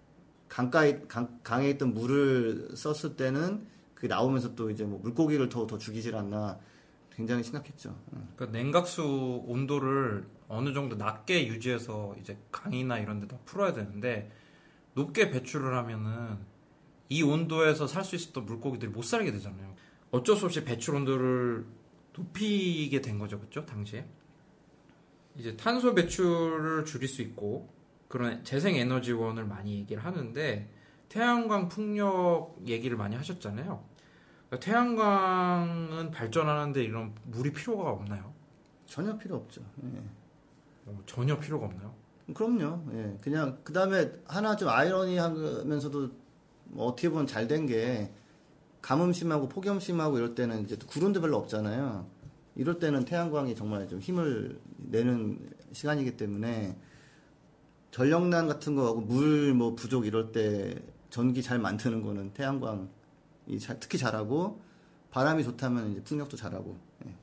강가에 0.49 1.01
강, 1.09 1.41
강에 1.43 1.71
있던 1.71 1.93
물을 1.93 2.69
썼을 2.77 3.17
때는 3.17 3.67
그게 3.95 4.07
나오면서 4.07 4.55
또 4.55 4.71
이제 4.71 4.85
뭐 4.85 5.01
물고기를 5.01 5.49
더 5.49 5.67
더 5.67 5.77
죽이질 5.77 6.15
않나 6.15 6.59
굉장히 7.11 7.43
심각했죠. 7.43 7.97
응. 8.15 8.29
그러니까 8.37 8.57
냉각수 8.57 9.43
온도를 9.47 10.25
어느 10.47 10.73
정도 10.73 10.95
낮게 10.95 11.49
유지해서 11.49 12.15
이제 12.21 12.39
강이나 12.53 12.99
이런 12.99 13.19
데다 13.21 13.39
풀어야 13.45 13.73
되는데 13.73 14.31
높게 14.99 15.31
배출을 15.31 15.77
하면은 15.77 16.39
이 17.09 17.23
온도에서 17.23 17.87
살 17.87 18.05
수 18.05 18.17
있었던 18.17 18.45
물고기들이 18.45 18.91
못 18.91 19.03
살게 19.03 19.31
되잖아요. 19.31 19.75
어쩔 20.11 20.37
수 20.37 20.47
없이 20.47 20.65
배출 20.65 20.97
온도를 20.97 21.65
높이게 22.15 23.01
된 23.01 23.19
거죠, 23.19 23.39
그렇죠? 23.39 23.65
당시에. 23.65 24.05
이제 25.37 25.57
탄소 25.57 25.95
배출을 25.95 26.85
줄일 26.85 27.07
수 27.07 27.23
있고 27.23 27.73
그런 28.09 28.43
재생 28.43 28.75
에너지원을 28.75 29.45
많이 29.45 29.77
얘기를 29.79 30.05
하는데 30.05 30.69
태양광 31.09 31.69
풍력 31.69 32.57
얘기를 32.67 32.97
많이 32.97 33.15
하셨잖아요. 33.15 33.85
그러니까 34.49 34.67
태양광은 34.67 36.11
발전하는데 36.11 36.83
이런 36.83 37.15
물이 37.25 37.53
필요가 37.53 37.91
없나요? 37.91 38.35
전혀 38.87 39.17
필요 39.17 39.37
없죠. 39.37 39.63
예. 39.85 40.03
어, 40.87 40.99
전혀 41.07 41.39
필요가 41.39 41.67
없나요? 41.67 41.95
그럼요. 42.35 42.83
예. 42.93 43.17
그냥 43.23 43.59
그 43.65 43.73
다음에 43.73 44.13
하나 44.27 44.55
좀 44.57 44.69
아이러니하면서도 44.69 46.11
뭐 46.67 46.87
어떻게 46.87 47.09
보면 47.09 47.27
잘 47.27 47.49
된게 47.49 48.13
가뭄 48.83 49.13
심하고 49.13 49.49
폭염 49.49 49.81
심하고 49.81 50.19
이럴 50.19 50.35
때는 50.35 50.63
이제 50.65 50.77
또 50.77 50.87
구름도 50.87 51.21
별로 51.21 51.37
없잖아요. 51.39 52.07
이럴 52.57 52.79
때는 52.79 53.05
태양광이 53.05 53.55
정말 53.55 53.89
좀 53.89 54.01
힘을 54.01 54.61
내는 54.77 55.39
시간이기 55.73 56.17
때문에 56.17 56.77
전력난 57.91 58.47
같은 58.47 58.75
거하고 58.75 59.01
물 59.01 59.55
뭐 59.55 59.75
부족 59.75 60.07
이럴 60.07 60.31
때 60.33 60.75
전기 61.11 61.43
잘 61.43 61.59
만드는 61.59 62.03
거는 62.03 62.33
태양광이 62.35 62.87
잘- 63.61 63.81
특히 63.81 63.97
잘하고 63.97 64.61
바람이 65.11 65.43
좋다면 65.45 65.93
이제 65.93 66.03
풍력도 66.03 66.37
잘하고. 66.37 66.77
예. 67.07 67.15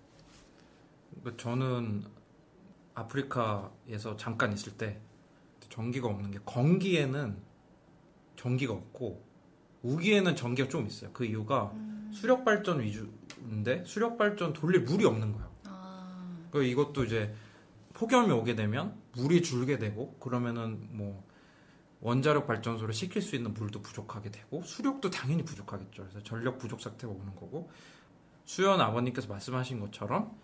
그러니까 1.21 1.43
저는 1.43 2.03
아프리카에서 2.95 4.17
잠깐 4.17 4.51
있을 4.53 4.77
때 4.77 4.99
전기가 5.69 6.07
없는 6.07 6.31
게 6.31 6.39
건기에는 6.45 7.37
전기가 8.35 8.73
없고 8.73 9.23
우기에는 9.83 10.35
전기가 10.35 10.67
좀 10.67 10.87
있어요. 10.87 11.11
그 11.13 11.25
이유가 11.25 11.71
수력 12.11 12.43
발전 12.43 12.81
위주인데 12.81 13.83
수력 13.85 14.17
발전 14.17 14.53
돌릴 14.53 14.81
물이 14.81 15.05
없는 15.05 15.33
거예요. 15.33 15.51
아, 15.65 16.47
그 16.49 16.63
이것도 16.63 17.03
이제 17.03 17.35
폭염이 17.93 18.31
오게 18.31 18.55
되면 18.55 18.97
물이 19.13 19.43
줄게 19.43 19.77
되고 19.77 20.13
그러면은 20.15 20.87
뭐 20.91 21.23
원자력 22.01 22.45
발전소를 22.47 22.93
시킬 22.93 23.21
수 23.21 23.35
있는 23.35 23.53
물도 23.53 23.81
부족하게 23.81 24.31
되고 24.31 24.61
수력도 24.63 25.09
당연히 25.09 25.43
부족하겠죠. 25.43 26.03
그래서 26.03 26.23
전력 26.23 26.57
부족 26.57 26.81
사태가 26.81 27.11
오는 27.11 27.35
거고 27.35 27.69
수연 28.45 28.79
아버님께서 28.79 29.27
말씀하신 29.27 29.79
것처럼 29.79 30.37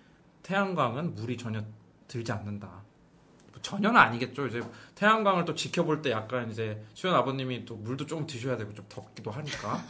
태양광은 0.44 1.16
물이 1.16 1.38
전혀 1.38 1.64
들지 2.12 2.30
않는다. 2.34 2.68
뭐 2.68 3.62
전혀는 3.62 3.98
아니겠죠. 3.98 4.48
이제 4.48 4.62
태양광을 4.96 5.46
또 5.46 5.56
지켜볼 5.56 6.02
때 6.02 6.12
약간 6.12 6.52
이제 6.52 6.84
수연 6.94 7.16
아버님이 7.16 7.64
또 7.64 7.76
물도 7.78 8.06
조금 8.06 8.28
드셔야 8.28 8.58
되고 8.58 8.74
좀 8.74 8.86
덥기도 8.90 9.32
하니까. 9.32 9.82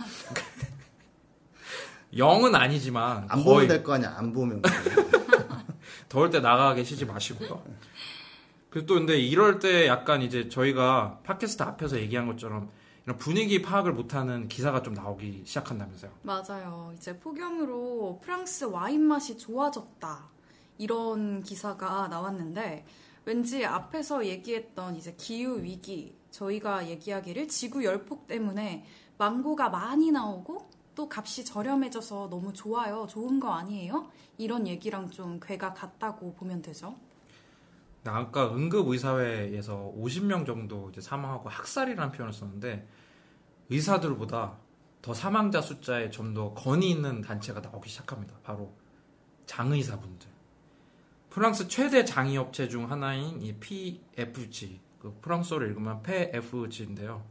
영은 2.15 2.53
아니지만 2.55 3.25
안 3.29 3.43
거의 3.43 3.45
보면 3.45 3.67
될 3.67 3.83
거 3.83 3.93
아니야. 3.93 4.13
안 4.17 4.31
보면. 4.33 4.61
더울 6.09 6.29
때 6.29 6.41
나가 6.41 6.73
계시지 6.75 7.05
마시고요. 7.05 7.63
그리고 8.69 8.85
또 8.85 8.93
근데 8.95 9.17
이럴 9.17 9.59
때 9.59 9.87
약간 9.87 10.21
이제 10.21 10.47
저희가 10.47 11.19
팟캐스트 11.23 11.63
앞에서 11.63 11.97
얘기한 11.99 12.27
것처럼 12.27 12.69
이런 13.05 13.17
분위기 13.17 13.61
파악을 13.61 13.93
못하는 13.93 14.47
기사가 14.47 14.83
좀 14.83 14.93
나오기 14.93 15.43
시작한다면서요. 15.45 16.11
맞아요. 16.21 16.93
이제 16.95 17.17
폭염으로 17.17 18.19
프랑스 18.23 18.65
와인 18.65 19.01
맛이 19.07 19.37
좋아졌다. 19.37 20.29
이런 20.81 21.43
기사가 21.43 22.07
나왔는데 22.07 22.85
왠지 23.25 23.63
앞에서 23.63 24.25
얘기했던 24.25 24.95
이제 24.95 25.13
기후 25.15 25.61
위기 25.61 26.17
저희가 26.31 26.89
얘기하기를 26.89 27.47
지구 27.49 27.85
열폭 27.85 28.25
때문에 28.25 28.83
망고가 29.19 29.69
많이 29.69 30.09
나오고 30.09 30.71
또 30.95 31.07
값이 31.07 31.45
저렴해져서 31.45 32.29
너무 32.31 32.51
좋아요. 32.51 33.05
좋은 33.07 33.39
거 33.39 33.51
아니에요? 33.53 34.09
이런 34.39 34.67
얘기랑 34.67 35.11
좀 35.11 35.39
괴가 35.39 35.75
같다고 35.75 36.33
보면 36.33 36.63
되죠. 36.63 36.95
나 38.01 38.17
아까 38.17 38.51
응급의사회에서 38.51 39.93
50명 39.95 40.47
정도 40.47 40.89
이제 40.89 40.99
사망하고 40.99 41.47
학살이라는 41.49 42.11
표현을 42.11 42.33
썼는데 42.33 42.87
의사들보다 43.69 44.57
더 45.03 45.13
사망자 45.13 45.61
숫자에 45.61 46.09
좀더 46.09 46.55
권위 46.55 46.89
있는 46.89 47.21
단체가 47.21 47.59
나오기 47.59 47.87
시작합니다. 47.87 48.33
바로 48.41 48.73
장의사분들. 49.45 50.40
프랑스 51.31 51.69
최대 51.69 52.03
장의업체 52.03 52.67
중 52.67 52.91
하나인 52.91 53.41
이 53.41 53.53
PFG, 53.53 54.81
그 54.99 55.17
프랑스어를 55.21 55.69
읽으면 55.69 56.03
PFG인데요. 56.03 57.23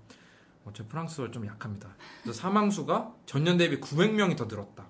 어, 0.65 0.73
제 0.75 0.85
프랑스어 0.85 1.31
좀 1.31 1.47
약합니다. 1.47 1.95
사망수가 2.33 3.15
전년 3.27 3.59
대비 3.59 3.79
900명이 3.79 4.39
더 4.39 4.47
늘었다. 4.47 4.89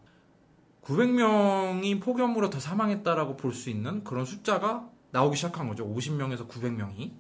900명이 0.85 2.01
폭염으로 2.01 2.51
더 2.51 2.61
사망했다라고 2.61 3.37
볼 3.37 3.53
수 3.53 3.69
있는 3.69 4.05
그런 4.05 4.25
숫자가 4.25 4.89
나오기 5.11 5.37
시작한 5.37 5.69
거죠. 5.69 5.87
50명에서 5.93 6.49
900명이. 6.49 7.11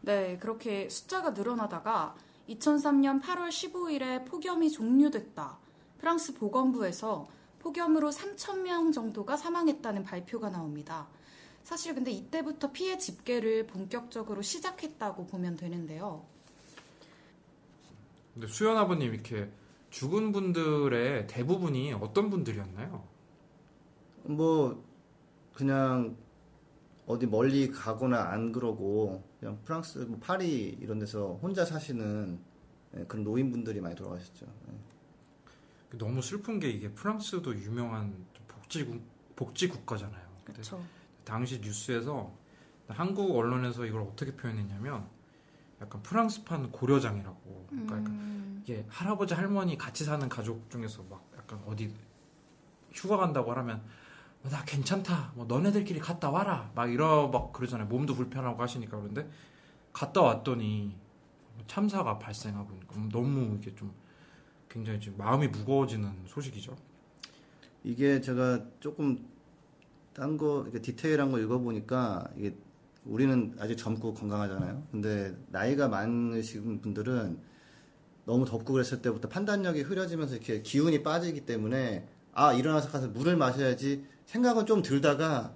네, 0.00 0.38
그렇게 0.38 0.88
숫자가 0.88 1.30
늘어나다가 1.30 2.14
2003년 2.48 3.20
8월 3.22 3.48
15일에 3.50 4.24
폭염이 4.26 4.70
종료됐다. 4.70 5.58
프랑스 5.98 6.32
보건부에서 6.34 7.28
폭염으로 7.60 8.10
3,000명 8.10 8.92
정도가 8.92 9.36
사망했다는 9.36 10.02
발표가 10.02 10.50
나옵니다. 10.50 11.08
사실 11.62 11.94
근데 11.94 12.10
이때부터 12.10 12.72
피해 12.72 12.98
집계를 12.98 13.66
본격적으로 13.66 14.42
시작했다고 14.42 15.26
보면 15.26 15.56
되는데요. 15.56 16.24
근데 18.34 18.46
수연 18.46 18.76
아버님 18.76 19.12
이렇게 19.12 19.50
죽은 19.90 20.32
분들의 20.32 21.26
대부분이 21.26 21.92
어떤 21.94 22.30
분들이었나요? 22.30 23.04
뭐 24.24 24.82
그냥 25.52 26.16
어디 27.06 27.26
멀리 27.26 27.70
가거나 27.70 28.30
안 28.30 28.52
그러고 28.52 29.24
그냥 29.40 29.58
프랑스 29.64 29.98
뭐 29.98 30.18
파리 30.20 30.78
이런 30.80 30.98
데서 30.98 31.38
혼자 31.42 31.64
사시는 31.64 32.38
예, 32.96 33.04
그런 33.04 33.24
노인분들이 33.24 33.80
많이 33.80 33.94
돌아가셨죠. 33.94 34.46
예. 35.94 35.98
너무 35.98 36.22
슬픈 36.22 36.58
게 36.60 36.70
이게 36.70 36.90
프랑스도 36.92 37.54
유명한 37.54 38.26
복지 38.46 39.00
복지 39.36 39.68
국가잖아요. 39.68 40.22
그렇죠. 40.44 40.82
당시 41.24 41.60
뉴스에서 41.60 42.32
한국 42.88 43.36
언론에서 43.36 43.86
이걸 43.86 44.02
어떻게 44.02 44.34
표현했냐면 44.34 45.06
약간 45.80 46.02
프랑스판 46.02 46.70
고려장이라고. 46.72 47.66
그러니까 47.70 47.96
음, 48.10 48.62
이게 48.62 48.84
할아버지 48.88 49.34
할머니 49.34 49.78
같이 49.78 50.04
사는 50.04 50.28
가족 50.28 50.68
중에서 50.70 51.02
막 51.04 51.24
약간 51.36 51.62
어디 51.66 51.94
휴가 52.92 53.16
간다고 53.16 53.52
하면 53.52 53.82
어, 54.44 54.48
나 54.48 54.64
괜찮다 54.64 55.32
뭐 55.34 55.46
너네들끼리 55.46 56.00
갔다 56.00 56.30
와라 56.30 56.70
막 56.74 56.90
이러 56.90 57.28
막 57.28 57.52
그러잖아요 57.52 57.86
몸도 57.88 58.14
불편하고 58.14 58.62
하시니까 58.62 58.96
그런데 58.96 59.28
갔다 59.92 60.22
왔더니 60.22 60.96
참사가 61.66 62.18
발생하고 62.18 62.70
너무 63.10 63.56
이게 63.56 63.74
좀 63.74 63.92
굉장히 64.70 65.00
지금 65.00 65.18
마음이 65.18 65.48
무거워지는 65.48 66.08
소식이죠 66.26 66.76
이게 67.84 68.20
제가 68.20 68.64
조금 68.78 69.26
딴거 70.14 70.66
디테일한 70.82 71.30
거 71.32 71.38
읽어보니까 71.38 72.28
이게 72.36 72.54
우리는 73.04 73.56
아직 73.58 73.76
젊고 73.76 74.14
건강하잖아요. 74.14 74.86
근데 74.90 75.34
나이가 75.48 75.88
많으신 75.88 76.80
분들은 76.80 77.38
너무 78.26 78.44
덥고 78.44 78.74
그랬을 78.74 79.00
때부터 79.00 79.28
판단력이 79.28 79.82
흐려지면서 79.82 80.34
이렇게 80.34 80.62
기운이 80.62 81.02
빠지기 81.02 81.46
때문에 81.46 82.06
아 82.32 82.52
일어나서 82.52 82.90
가서 82.90 83.08
물을 83.08 83.36
마셔야지 83.36 84.04
생각은 84.26 84.66
좀 84.66 84.82
들다가 84.82 85.54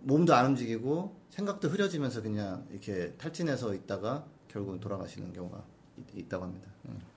몸도 0.00 0.34
안 0.34 0.46
움직이고 0.46 1.14
생각도 1.28 1.68
흐려지면서 1.68 2.22
그냥 2.22 2.66
이렇게 2.70 3.12
탈진해서 3.18 3.74
있다가 3.74 4.26
결국은 4.48 4.80
돌아가시는 4.80 5.32
경우가 5.32 5.62
있, 5.98 6.18
있다고 6.20 6.44
합니다. 6.44 6.70
예. 6.88 7.09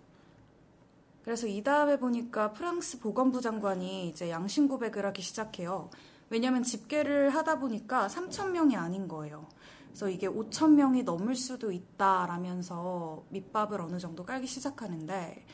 그래서 1.24 1.48
이 1.48 1.64
다음에 1.64 1.98
보니까 1.98 2.52
프랑스 2.52 3.00
보건부 3.00 3.40
장관이 3.40 4.10
이제 4.10 4.30
양심 4.30 4.68
고백을 4.68 5.06
하기 5.08 5.22
시작해요. 5.22 5.90
왜냐하면 6.30 6.64
집계를 6.64 7.30
하다 7.30 7.60
보니까 7.60 8.08
3천 8.08 8.52
명이 8.52 8.76
아닌 8.76 9.08
거예요. 9.08 9.48
그래서 9.88 10.10
이게 10.10 10.28
5천 10.28 10.72
명이 10.72 11.04
넘을 11.04 11.36
수도 11.36 11.72
있다라면서 11.72 13.26
밑밥을 13.30 13.80
어느 13.80 14.00
정도 14.00 14.26
깔기 14.26 14.48
시작하는데 14.48 15.46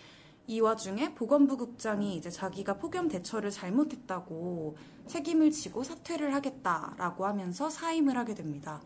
이 0.48 0.62
와중에 0.62 1.14
보건부 1.14 1.58
국장이 1.58 2.16
이제 2.16 2.32
자기가 2.32 2.78
폭염 2.78 3.08
대처를 3.08 3.52
잘못했다고 3.52 4.76
책임을 5.06 5.52
지고 5.52 5.84
사퇴를 5.84 6.34
하겠다라고 6.34 7.28
하면서 7.28 7.70
사임을 7.70 8.18
하게 8.18 8.34
됩니다. 8.34 8.82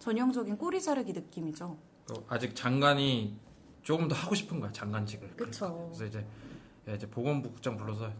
전형적인 0.00 0.58
꼬리 0.58 0.82
자르기 0.82 1.12
느낌이죠. 1.12 1.76
또 2.08 2.24
아직 2.28 2.56
장관이 2.56 3.38
조금 3.84 4.08
더 4.08 4.14
하고 4.16 4.34
싶은 4.34 4.58
거야 4.60 4.72
장관직을. 4.72 5.36
그쵸. 5.36 5.86
그래서 5.94 6.04
이제 6.06 6.26
야, 6.88 6.94
이제 6.94 7.08
보건부 7.08 7.50
국장 7.52 7.76
불러서 7.76 8.10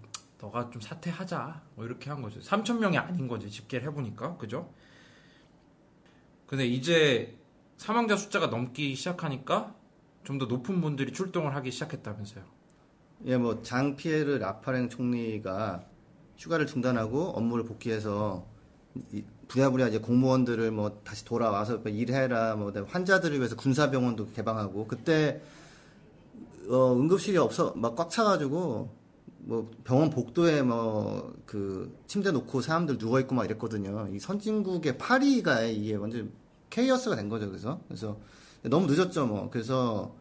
너가 0.41 0.71
좀 0.71 0.81
사퇴하자. 0.81 1.63
뭐 1.75 1.85
이렇게 1.87 2.11
한 2.11 2.23
거죠 2.23 2.39
3천 2.41 2.79
명이 2.79 2.97
아닌 2.99 3.27
거지 3.27 3.51
집계를 3.51 3.89
해보니까. 3.89 4.37
그죠? 4.37 4.73
근데 6.47 6.67
이제 6.67 7.37
사망자 7.77 8.17
숫자가 8.17 8.47
넘기 8.49 8.95
시작하니까 8.95 9.75
좀 10.25 10.39
더 10.39 10.47
높은 10.47 10.81
분들이 10.81 11.13
출동을 11.13 11.55
하기 11.57 11.71
시작했다면서요. 11.71 12.45
예, 13.27 13.37
뭐 13.37 13.63
장 13.63 13.95
피에르 13.97 14.39
라파랭 14.39 14.89
총리가 14.89 15.85
휴가를 16.39 16.67
중단하고 16.67 17.31
업무를 17.37 17.65
복귀해서 17.65 18.47
이- 19.13 19.25
부랴부랴 19.49 19.89
이제 19.89 19.99
공무원들을 19.99 20.71
뭐 20.71 21.01
다시 21.05 21.25
돌아와서 21.25 21.79
뭐 21.79 21.91
일해라 21.91 22.57
뭐 22.57 22.73
환자들을 22.87 23.39
위해서 23.39 23.57
군사병원도 23.57 24.33
개방하고 24.33 24.87
그때 24.87 25.41
어, 26.69 26.95
응급실이 26.95 27.37
없어 27.37 27.73
막 27.77 27.95
꽉 27.95 28.11
차가지고 28.11 28.91
뭐 29.39 29.71
병원 29.85 30.11
복도에 30.11 30.63
뭐 30.63 31.35
그 31.55 31.97
침대 32.09 32.33
놓고 32.33 32.61
사람들 32.63 32.99
누워 32.99 33.21
있고 33.21 33.37
막 33.37 33.45
이랬거든요. 33.45 34.09
이 34.13 34.19
선진국의 34.19 34.99
파리가 34.99 35.63
이게 35.63 35.95
완전 35.95 36.33
케이어스가 36.71 37.15
된 37.15 37.29
거죠. 37.29 37.49
그래서 37.49 37.79
그래서 37.87 38.17
너무 38.65 38.89
늦었죠. 38.89 39.27
뭐 39.27 39.49
그래서 39.51 40.17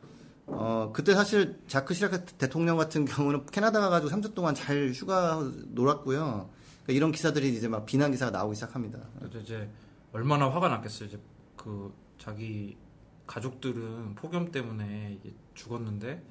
어 0.45 0.91
그때 0.93 1.15
사실 1.15 1.57
자크 1.67 1.95
시락 1.95 2.37
대통령 2.37 2.77
같은 2.77 3.05
경우는 3.05 3.47
캐나다 3.47 3.79
가가지고 3.79 4.11
3주 4.11 4.35
동안 4.35 4.53
잘 4.53 4.91
휴가 4.93 5.43
놀았고요. 5.69 6.49
그러니까 6.83 6.93
이런 6.93 7.11
기사들이 7.11 7.55
이제 7.55 7.67
막 7.67 7.85
비난 7.85 8.11
기사가 8.11 8.31
나오기 8.31 8.55
시작합니다. 8.55 8.99
이제 9.41 9.69
얼마나 10.11 10.49
화가 10.49 10.67
났겠어요. 10.69 11.07
이제 11.09 11.19
그 11.55 11.93
자기 12.17 12.77
가족들은 13.25 14.15
폭염 14.15 14.51
때문에 14.51 15.19
죽었는데 15.55 16.21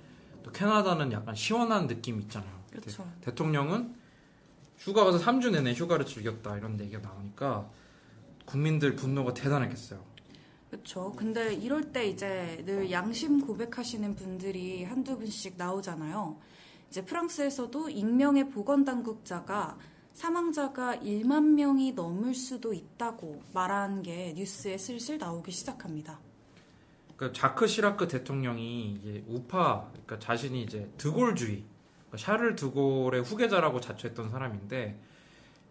또 0.42 0.52
캐나다는 0.52 1.12
약간 1.12 1.34
시원한 1.34 1.86
느낌 1.86 2.20
있잖아요. 2.20 2.62
그렇죠. 2.70 3.04
대, 3.20 3.30
대통령은 3.30 3.94
휴가 4.78 5.04
가서 5.04 5.18
3주 5.18 5.52
내내 5.52 5.74
휴가를 5.74 6.04
즐겼다 6.04 6.56
이런 6.56 6.78
얘기가 6.80 7.00
나오니까 7.00 7.70
국민들 8.44 8.96
분노가 8.96 9.32
대단했겠어요. 9.32 10.04
그렇죠. 10.70 11.12
근데 11.12 11.54
이럴 11.54 11.92
때 11.92 12.06
이제 12.06 12.62
늘 12.64 12.90
양심 12.90 13.46
고백하시는 13.46 14.14
분들이 14.16 14.84
한두 14.84 15.18
분씩 15.18 15.56
나오잖아요. 15.56 16.38
이제 16.88 17.04
프랑스에서도 17.04 17.90
익명의 17.90 18.50
보건당국자가 18.50 19.78
사망자가 20.14 20.96
1만 20.96 21.54
명이 21.54 21.92
넘을 21.92 22.34
수도 22.34 22.72
있다고 22.72 23.42
말한 23.52 24.02
게 24.02 24.32
뉴스에 24.36 24.78
슬슬 24.78 25.18
나오기 25.18 25.50
시작합니다. 25.50 26.20
그러니까 27.16 27.38
자크 27.40 27.66
시라크 27.66 28.08
대통령이 28.08 29.24
우파, 29.26 29.88
그러니까 29.92 30.18
자신이 30.18 30.62
이제 30.62 30.90
드골주의, 30.98 31.64
그러니까 32.08 32.16
샤를 32.18 32.56
드골의 32.56 33.22
후계자라고 33.22 33.80
자처했던 33.80 34.30
사람인데 34.30 34.98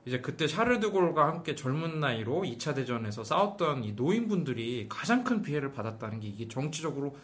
이제 0.06 0.20
그때 0.20 0.48
샤를 0.48 0.80
드골과 0.80 1.28
함께 1.28 1.56
젊은 1.56 2.00
나이로 2.00 2.42
2차 2.42 2.74
대전에서 2.74 3.24
싸웠던 3.24 3.84
이 3.84 3.94
노인분들이 3.94 4.88
가장 4.90 5.24
큰 5.24 5.42
피해를 5.42 5.72
받았다는 5.74 6.20
게 6.22 6.28
이게 6.28 6.48
정치적으로 6.48 7.16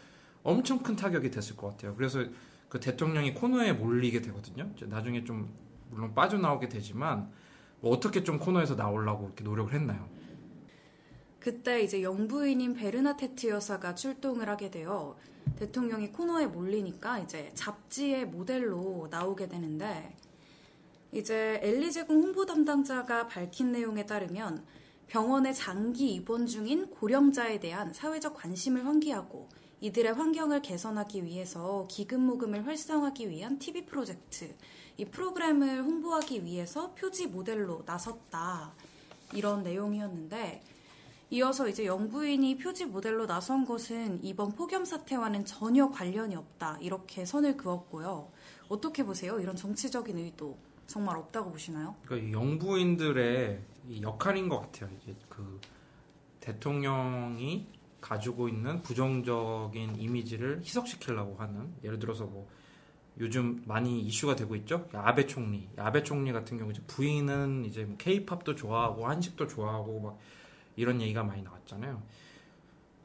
엄청 0.43 0.80
큰 0.80 0.95
타격이 0.95 1.32
됐을 1.32 1.56
것 1.56 1.69
같아요. 1.69 1.95
그래서 1.95 2.23
그 2.69 2.80
대통령이 2.80 3.34
코너에 3.34 3.73
몰리게 3.73 4.21
되거든요. 4.21 4.69
나중에 4.82 5.23
좀 5.23 5.51
물론 5.89 6.13
빠져나오게 6.13 6.69
되지만 6.69 7.32
뭐 7.80 7.91
어떻게 7.91 8.23
좀 8.23 8.39
코너에서 8.39 8.76
나오려고 8.76 9.26
이렇게 9.26 9.43
노력을 9.43 9.73
했나요? 9.73 10.08
그때 11.39 11.82
이제 11.82 12.02
영부인인 12.02 12.73
베르나테트 12.73 13.47
여사가 13.47 13.95
출동을 13.95 14.50
하게 14.50 14.69
되어 14.69 15.17
대통령이 15.58 16.12
코너에 16.12 16.47
몰리니까 16.47 17.19
이제 17.19 17.52
잡지의 17.54 18.26
모델로 18.26 19.08
나오게 19.10 19.47
되는데 19.47 20.15
이제 21.12 21.60
엘리제궁 21.63 22.21
홍보 22.21 22.45
담당자가 22.45 23.28
밝힌 23.28 23.71
내용에 23.71 24.06
따르면 24.06 24.65
병원에 25.08 25.54
장기 25.54 26.13
입원 26.15 26.45
중인 26.45 26.89
고령자에 26.89 27.60
대한 27.60 27.93
사회적 27.93 28.36
관심을 28.36 28.86
환기하고 28.86 29.47
이들의 29.80 30.13
환경을 30.13 30.62
개선하기 30.62 31.23
위해서 31.23 31.88
기금 31.89 32.21
모금을 32.21 32.67
활성화하기 32.67 33.30
위한 33.30 33.58
TV 33.58 33.86
프로젝트, 33.86 34.54
이 34.98 35.06
프로그램을 35.06 35.84
홍보하기 35.84 36.44
위해서 36.44 36.94
표지 36.96 37.28
모델로 37.28 37.84
나섰다. 37.86 38.74
이런 39.34 39.64
내용이었는데, 39.64 40.64
이어서 41.30 41.68
이제 41.68 41.86
영부인이 41.86 42.58
표지 42.58 42.86
모델로 42.86 43.28
나선 43.28 43.66
것은 43.66 44.24
이번 44.24 44.54
폭염 44.54 44.86
사태와는 44.86 45.46
전혀 45.46 45.90
관련이 45.90 46.36
없다. 46.36 46.78
이렇게 46.82 47.26
선을 47.26 47.58
그었고요. 47.58 48.30
어떻게 48.70 49.04
보세요? 49.04 49.40
이런 49.40 49.56
정치적인 49.56 50.18
의도 50.18 50.58
정말 50.88 51.18
없다고 51.18 51.52
보시나요? 51.52 51.96
그러니까 52.06 52.32
영부인들의 52.32 53.60
역할인 54.02 54.48
것 54.50 54.62
같아요. 54.62 54.90
이제 55.02 55.16
그 55.28 55.60
대통령이 56.40 57.68
가지고 58.00 58.48
있는 58.48 58.82
부정적인 58.82 60.00
이미지를 60.00 60.62
희석시키려고 60.64 61.36
하는 61.36 61.74
예를 61.84 62.00
들어서 62.00 62.24
뭐 62.24 62.48
요즘 63.19 63.63
많이 63.65 64.01
이슈가 64.01 64.36
되고 64.36 64.56
있죠. 64.58 64.88
아베 64.93 65.25
총리, 65.25 65.67
아베 65.77 66.03
총리 66.03 66.32
같은 66.32 66.58
경우 66.58 66.71
이제 66.71 66.82
부인은 66.88 67.65
이제 67.65 67.86
뭐 67.86 67.97
케이팝도 67.97 68.56
좋아하고 68.56 69.08
한식도 69.08 69.47
좋아하고 69.47 69.99
막 69.99 70.19
이런 70.75 71.01
얘기가 71.01 71.23
많이 71.23 71.41
나왔잖아요. 71.41 72.01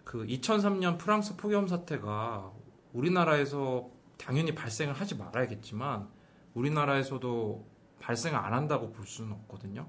그 0.04 0.26
2003년 0.26 0.98
프랑스 0.98 1.36
폭염 1.36 1.66
사태가 1.66 2.52
우리나라에서 2.92 3.88
당연히 4.18 4.54
발생을 4.54 4.94
하지 4.94 5.16
말아야겠지만 5.16 6.08
우리나라에서도 6.54 7.64
발생을 8.00 8.38
안 8.38 8.52
한다고 8.52 8.92
볼 8.92 9.06
수는 9.06 9.32
없거든요. 9.32 9.88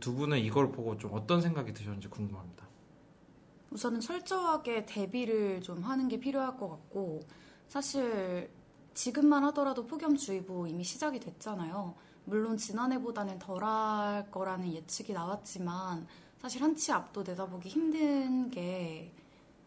두 0.00 0.14
분은 0.14 0.38
이걸 0.38 0.70
보고 0.72 0.98
좀 0.98 1.12
어떤 1.14 1.40
생각이 1.40 1.72
드셨는지 1.72 2.08
궁금합니다. 2.08 2.66
우선은 3.70 4.00
철저하게 4.00 4.86
대비를 4.86 5.60
좀 5.60 5.82
하는 5.82 6.08
게 6.08 6.18
필요할 6.20 6.56
것 6.56 6.68
같고 6.68 7.20
사실 7.68 8.50
지금만 8.94 9.44
하더라도 9.46 9.86
폭염주의보 9.86 10.66
이미 10.66 10.84
시작이 10.84 11.20
됐잖아요. 11.20 11.94
물론 12.26 12.56
지난해보다는 12.56 13.38
덜할 13.38 14.30
거라는 14.30 14.72
예측이 14.72 15.12
나왔지만 15.12 16.06
사실 16.40 16.62
한 16.62 16.76
치 16.76 16.92
앞도 16.92 17.22
내다보기 17.22 17.68
힘든 17.68 18.50
게 18.50 19.12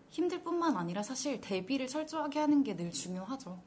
힘들 0.10 0.42
뿐만 0.44 0.76
아니라 0.78 1.04
사실 1.04 1.42
대비를 1.42 1.88
철저하게 1.88 2.40
하는 2.40 2.64
게 2.64 2.76
늘 2.76 2.92
중요하죠. 2.92 3.60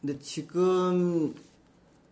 근데 0.00 0.18
지금 0.18 1.34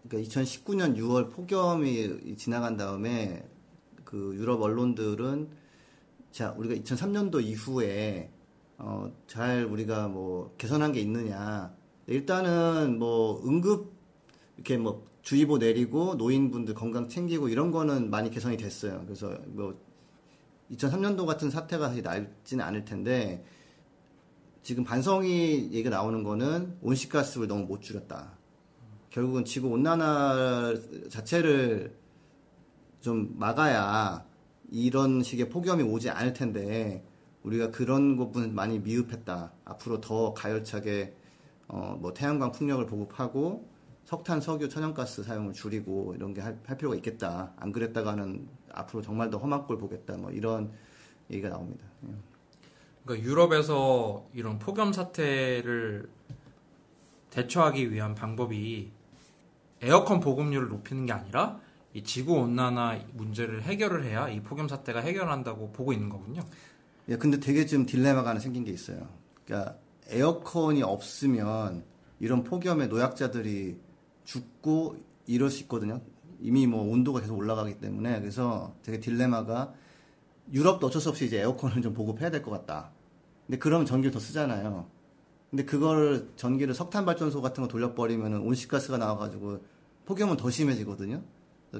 그러니까 0.09 0.31
2019년 0.31 0.97
6월 0.97 1.33
폭염이 1.33 2.37
지나간 2.37 2.77
다음에 2.77 3.49
그 4.05 4.35
유럽 4.35 4.61
언론들은 4.63 5.51
자, 6.33 6.53
우리가 6.57 6.75
2003년도 6.83 7.43
이후에 7.45 8.31
어, 8.79 9.13
잘 9.27 9.65
우리가 9.65 10.09
뭐 10.09 10.55
개선한 10.59 10.93
게 10.93 11.01
있느냐. 11.01 11.73
일단은 12.13 12.99
뭐 12.99 13.43
응급 13.47 13.93
이렇게 14.57 14.77
뭐 14.77 15.05
주의보 15.23 15.59
내리고 15.59 16.15
노인분들 16.15 16.75
건강 16.75 17.09
챙기고 17.09 17.49
이런 17.49 17.71
거는 17.71 18.11
많이 18.11 18.31
개선이 18.31 18.57
됐어요. 18.57 19.03
그래서 19.05 19.37
뭐 19.47 19.81
2003년도 20.71 21.27
같은 21.27 21.51
사태가 21.51 21.89
사실 21.89 22.03
날지는 22.03 22.65
않을 22.65 22.85
텐데 22.85 23.45
지금 24.63 24.85
반성이 24.85 25.71
얘기가 25.73 25.91
나오는 25.91 26.23
거는 26.23 26.79
온실가스를 26.83 27.49
너무 27.49 27.67
못 27.67 27.83
줄였다. 27.83 28.39
결국은 29.11 29.45
지구 29.45 29.69
온난화 29.69 30.75
자체를 31.11 31.97
좀 33.01 33.35
막아야 33.39 34.25
이런 34.71 35.23
식의 35.23 35.51
폭염이 35.51 35.83
오지 35.83 36.11
않을 36.11 36.33
텐데 36.33 37.05
우리가 37.43 37.71
그런 37.71 38.17
부분 38.17 38.55
많이 38.55 38.79
미흡했다. 38.79 39.53
앞으로 39.65 40.01
더 40.01 40.33
가열차게 40.33 41.15
어, 41.73 41.97
뭐 41.99 42.13
태양광 42.13 42.53
풍력을 42.53 42.85
보급하고 42.87 43.67
석탄, 44.05 44.43
석유, 44.43 44.69
천연가스 44.69 45.23
사용을 45.23 45.55
줄이고 45.55 46.13
이런 46.15 46.35
게할 46.35 46.59
필요가 46.77 46.95
있겠다. 46.97 47.53
안 47.57 47.73
그랬다가는 47.73 48.47
앞으로 48.73 49.03
정말 49.03 49.31
더 49.31 49.39
험한 49.39 49.65
꼴 49.65 49.79
보겠다. 49.79 50.17
뭐 50.19 50.31
이런 50.31 50.71
얘기가 51.31 51.49
나옵니다. 51.49 51.87
예. 52.07 52.13
그러니까 53.05 53.27
유럽에서 53.27 54.27
이런 54.35 54.59
폭염 54.59 54.93
사태를 54.93 56.11
대처하기 57.31 57.91
위한 57.91 58.15
방법이 58.15 58.91
에어컨 59.81 60.21
보급률을 60.21 60.69
높이는 60.69 61.07
게 61.07 61.13
아니라 61.13 61.59
이 61.95 62.05
지구 62.05 62.35
온난화 62.35 63.01
문제를 63.15 63.63
해결을 63.63 64.05
해야 64.05 64.29
이 64.29 64.43
폭염 64.43 64.69
사태가 64.69 65.01
해결한다고 65.01 65.73
보고 65.73 65.95
있는 65.95 66.11
거군요. 66.11 66.43
예, 67.09 67.17
근데 67.17 67.41
되게 67.41 67.65
좀 67.65 67.87
딜레마가 67.87 68.31
하나 68.31 68.41
생긴 68.41 68.65
게 68.65 68.71
있어요. 68.71 69.09
그러니까 69.45 69.79
에어컨이 70.09 70.83
없으면 70.83 71.85
이런 72.21 72.45
폭염에 72.45 72.87
노약자들이 72.87 73.79
죽고 74.25 74.97
이럴 75.27 75.51
수 75.51 75.63
있거든요. 75.63 76.01
이미 76.41 76.67
뭐 76.67 76.83
온도가 76.91 77.21
계속 77.21 77.37
올라가기 77.37 77.79
때문에 77.81 78.21
그래서 78.21 78.75
되게 78.83 79.01
딜레마가 79.01 79.75
유럽도 80.53 80.89
어쩔 80.89 81.01
수 81.01 81.09
없이 81.09 81.27
이제 81.27 81.41
에어컨을 81.41 81.83
좀 81.83 81.95
보급해야 81.95 82.31
될 82.31 82.43
것 82.43 82.51
같다. 82.51 82.91
근데 83.47 83.59
그러면 83.59 83.87
전기를 83.87 84.11
더 84.13 84.19
쓰잖아요. 84.19 84.87
근데 85.51 85.65
그걸 85.65 86.31
전기를 86.37 86.75
석탄 86.75 87.05
발전소 87.05 87.43
같은 87.43 87.63
거 87.63 87.69
돌려버리면 87.69 88.41
온실가스가 88.43 88.99
나와가지고 88.99 89.61
폭염은 90.07 90.37
더 90.37 90.51
심해지거든요. 90.51 91.23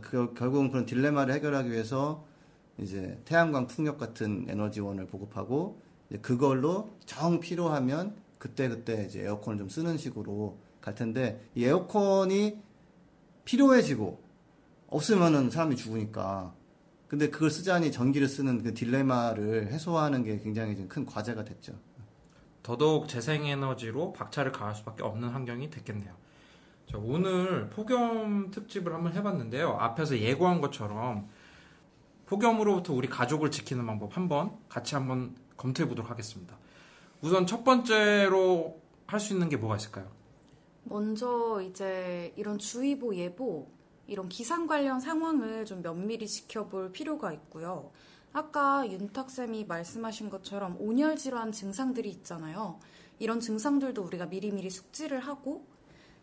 그, 0.03 0.33
결국은 0.35 0.71
그런 0.71 0.87
딜레마를 0.87 1.35
해결하기 1.35 1.71
위해서 1.71 2.25
이제 2.79 3.21
태양광 3.25 3.67
풍력 3.67 3.99
같은 3.99 4.47
에너지원을 4.49 5.07
보급하고 5.07 5.81
그걸로 6.21 6.97
정 7.05 7.41
필요하면 7.41 8.17
그때 8.39 8.69
그때 8.69 9.05
이제 9.07 9.23
에어컨을 9.23 9.59
좀 9.59 9.69
쓰는 9.69 9.97
식으로 9.97 10.59
갈 10.81 10.95
텐데 10.95 11.49
이 11.55 11.65
에어컨이 11.65 12.59
필요해지고 13.45 14.21
없으면은 14.89 15.51
사람이 15.51 15.77
죽으니까 15.77 16.55
근데 17.09 17.29
그걸 17.29 17.51
쓰자니 17.51 17.93
전기를 17.93 18.27
쓰는 18.27 18.63
그 18.63 18.75
딜레마를 18.75 19.69
해소하는 19.71 20.25
게 20.25 20.39
굉장히 20.41 20.89
큰 20.89 21.05
과제가 21.05 21.45
됐죠. 21.45 21.75
더더욱 22.63 23.09
재생에너지로 23.09 24.13
박차를 24.13 24.53
가할 24.53 24.75
수밖에 24.75 25.03
없는 25.03 25.29
환경이 25.29 25.69
됐겠네요. 25.71 26.15
자, 26.91 26.99
오늘 26.99 27.69
폭염 27.71 28.51
특집을 28.51 28.95
한번 28.95 29.13
해봤는데요. 29.13 29.77
앞에서 29.79 30.19
예고한 30.19 30.61
것처럼 30.61 31.29
폭염으로부터 32.27 32.95
우리 32.95 33.09
가족을 33.09 33.51
지키는 33.51 33.85
방법 33.87 34.17
한번 34.17 34.57
같이 34.69 34.95
한번 34.95 35.35
검토해 35.63 35.89
보도록 35.89 36.11
하겠습니다. 36.11 36.59
우선 37.21 37.47
첫 37.47 37.63
번째로 37.63 38.81
할 39.07 39.21
수 39.21 39.33
있는 39.33 39.49
게 39.49 39.57
뭐가 39.57 39.77
있을까요? 39.77 40.11
먼저 40.85 41.61
이제 41.63 42.33
이런 42.37 42.59
주의보 42.59 43.15
예보, 43.15 43.69
이런 44.09 44.29
기상 44.29 44.67
관련 44.67 44.99
상황을 45.01 45.65
좀 45.65 45.83
면밀히 45.83 46.27
지켜볼 46.27 46.91
필요가 46.93 47.33
있고요. 47.33 47.93
아까 48.33 48.85
윤탁쌤이 48.91 49.67
말씀하신 49.67 50.31
것처럼 50.31 50.77
온열 50.81 51.17
질환 51.17 51.53
증상들이 51.53 52.11
있잖아요. 52.11 52.81
이런 53.19 53.39
증상들도 53.39 54.03
우리가 54.03 54.27
미리미리 54.27 54.71
숙지를 54.71 55.21
하고 55.21 55.65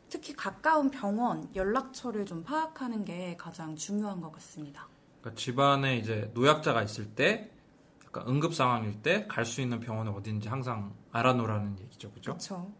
특히 0.09 0.33
가까운 0.33 0.89
병원 0.89 1.47
연락처를 1.55 2.25
좀 2.25 2.43
파악하는 2.43 3.05
게 3.05 3.37
가장 3.37 3.75
중요한 3.75 4.19
것 4.19 4.31
같습니다. 4.33 4.87
그러니까 5.21 5.39
집안에 5.39 5.97
이제 5.97 6.31
노약자가 6.33 6.81
있을 6.83 7.05
때 7.11 7.51
약간 8.09 8.27
응급 8.27 8.53
상황일 8.55 9.01
때 9.01 9.27
갈 9.27 9.45
수 9.45 9.61
있는 9.61 9.79
병원은 9.79 10.11
어딘지 10.13 10.49
항상 10.49 10.93
알아놓으라는 11.11 11.79
얘기죠, 11.79 12.11
그죠? 12.11 12.31
그렇죠. 12.31 12.71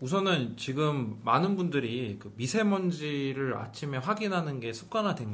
우선은 0.00 0.56
지금 0.56 1.20
많은 1.24 1.56
분들이 1.56 2.18
그 2.18 2.32
미세먼지를 2.36 3.56
아침에 3.56 3.96
확인하는 3.98 4.60
게 4.60 4.72
습관화된 4.72 5.32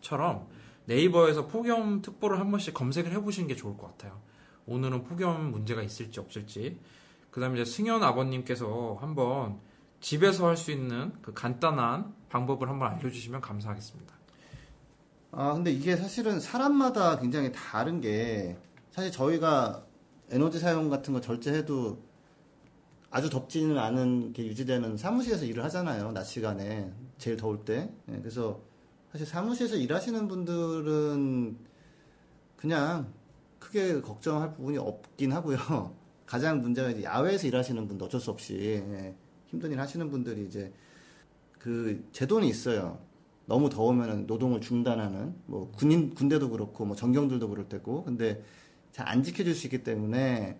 것처럼 0.00 0.46
네이버에서 0.84 1.46
폭염 1.48 2.02
특보를 2.02 2.38
한 2.38 2.50
번씩 2.50 2.72
검색을 2.74 3.10
해보시는 3.12 3.48
게 3.48 3.56
좋을 3.56 3.76
것 3.76 3.88
같아요. 3.88 4.20
오늘은 4.66 5.04
폭염 5.04 5.50
문제가 5.50 5.82
있을지 5.82 6.20
없을지. 6.20 6.78
그 7.30 7.40
다음에 7.40 7.60
이제 7.60 7.70
승현 7.70 8.02
아버님께서 8.04 8.96
한번 9.00 9.58
집에서 10.00 10.46
할 10.46 10.56
수 10.56 10.70
있는 10.70 11.12
그 11.22 11.32
간단한 11.32 12.14
방법을 12.28 12.68
한번 12.68 12.92
알려주시면 12.92 13.40
감사하겠습니다. 13.40 14.14
아, 15.32 15.54
근데 15.54 15.70
이게 15.70 15.96
사실은 15.96 16.40
사람마다 16.40 17.18
굉장히 17.18 17.52
다른 17.52 18.00
게, 18.00 18.56
사실 18.90 19.10
저희가 19.12 19.84
에너지 20.30 20.58
사용 20.58 20.88
같은 20.88 21.12
거 21.12 21.20
절제해도 21.20 21.98
아주 23.10 23.30
덥지는 23.30 23.78
않은 23.78 24.32
게 24.32 24.46
유지되는 24.46 24.96
사무실에서 24.96 25.44
일을 25.44 25.62
하잖아요. 25.64 26.12
낮 26.12 26.24
시간에. 26.24 26.92
제일 27.18 27.36
더울 27.36 27.64
때. 27.64 27.90
예, 28.10 28.18
그래서 28.18 28.60
사실 29.12 29.26
사무실에서 29.26 29.76
일하시는 29.76 30.28
분들은 30.28 31.56
그냥 32.56 33.12
크게 33.58 34.00
걱정할 34.00 34.54
부분이 34.54 34.78
없긴 34.78 35.32
하고요. 35.32 35.58
가장 36.26 36.60
문제가 36.60 36.90
이제 36.90 37.04
야외에서 37.04 37.46
일하시는 37.46 37.86
분들 37.86 38.06
어쩔 38.06 38.20
수 38.20 38.30
없이 38.30 38.82
예, 38.86 39.14
힘든 39.46 39.70
일 39.70 39.80
하시는 39.80 40.10
분들이 40.10 40.44
이제 40.44 40.72
그 41.58 42.04
제도는 42.12 42.48
있어요. 42.48 42.98
너무 43.46 43.70
더우면 43.70 44.26
노동을 44.26 44.60
중단하는 44.60 45.34
뭐 45.46 45.70
군인 45.76 46.14
군대도 46.14 46.50
그렇고 46.50 46.84
뭐 46.84 46.96
전경들도 46.96 47.48
그럴 47.48 47.68
때고 47.68 48.04
근데 48.04 48.42
잘 48.92 49.06
안 49.08 49.22
지켜줄 49.22 49.54
수 49.54 49.66
있기 49.66 49.84
때문에 49.84 50.58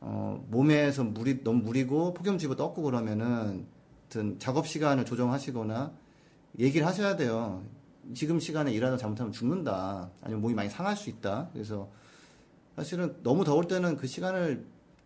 어 0.00 0.44
몸에서 0.50 1.04
물이 1.04 1.42
너무 1.44 1.62
물이고 1.62 2.14
폭염지고 2.14 2.56
떴고 2.56 2.82
그러면은 2.82 3.66
하여튼 4.02 4.38
작업 4.38 4.66
시간을 4.66 5.04
조정하시거나 5.04 5.92
얘기를 6.58 6.86
하셔야 6.86 7.16
돼요. 7.16 7.62
지금 8.14 8.38
시간에 8.38 8.72
일하다 8.72 8.96
잘못하면 8.98 9.32
죽는다. 9.32 10.10
아니면 10.20 10.42
몸이 10.42 10.54
많이 10.54 10.68
상할 10.68 10.96
수 10.96 11.10
있다. 11.10 11.48
그래서 11.52 11.90
사실은 12.76 13.16
너무 13.22 13.44
더울 13.44 13.66
때는 13.66 13.96
그 13.96 14.06
시간을 14.06 14.64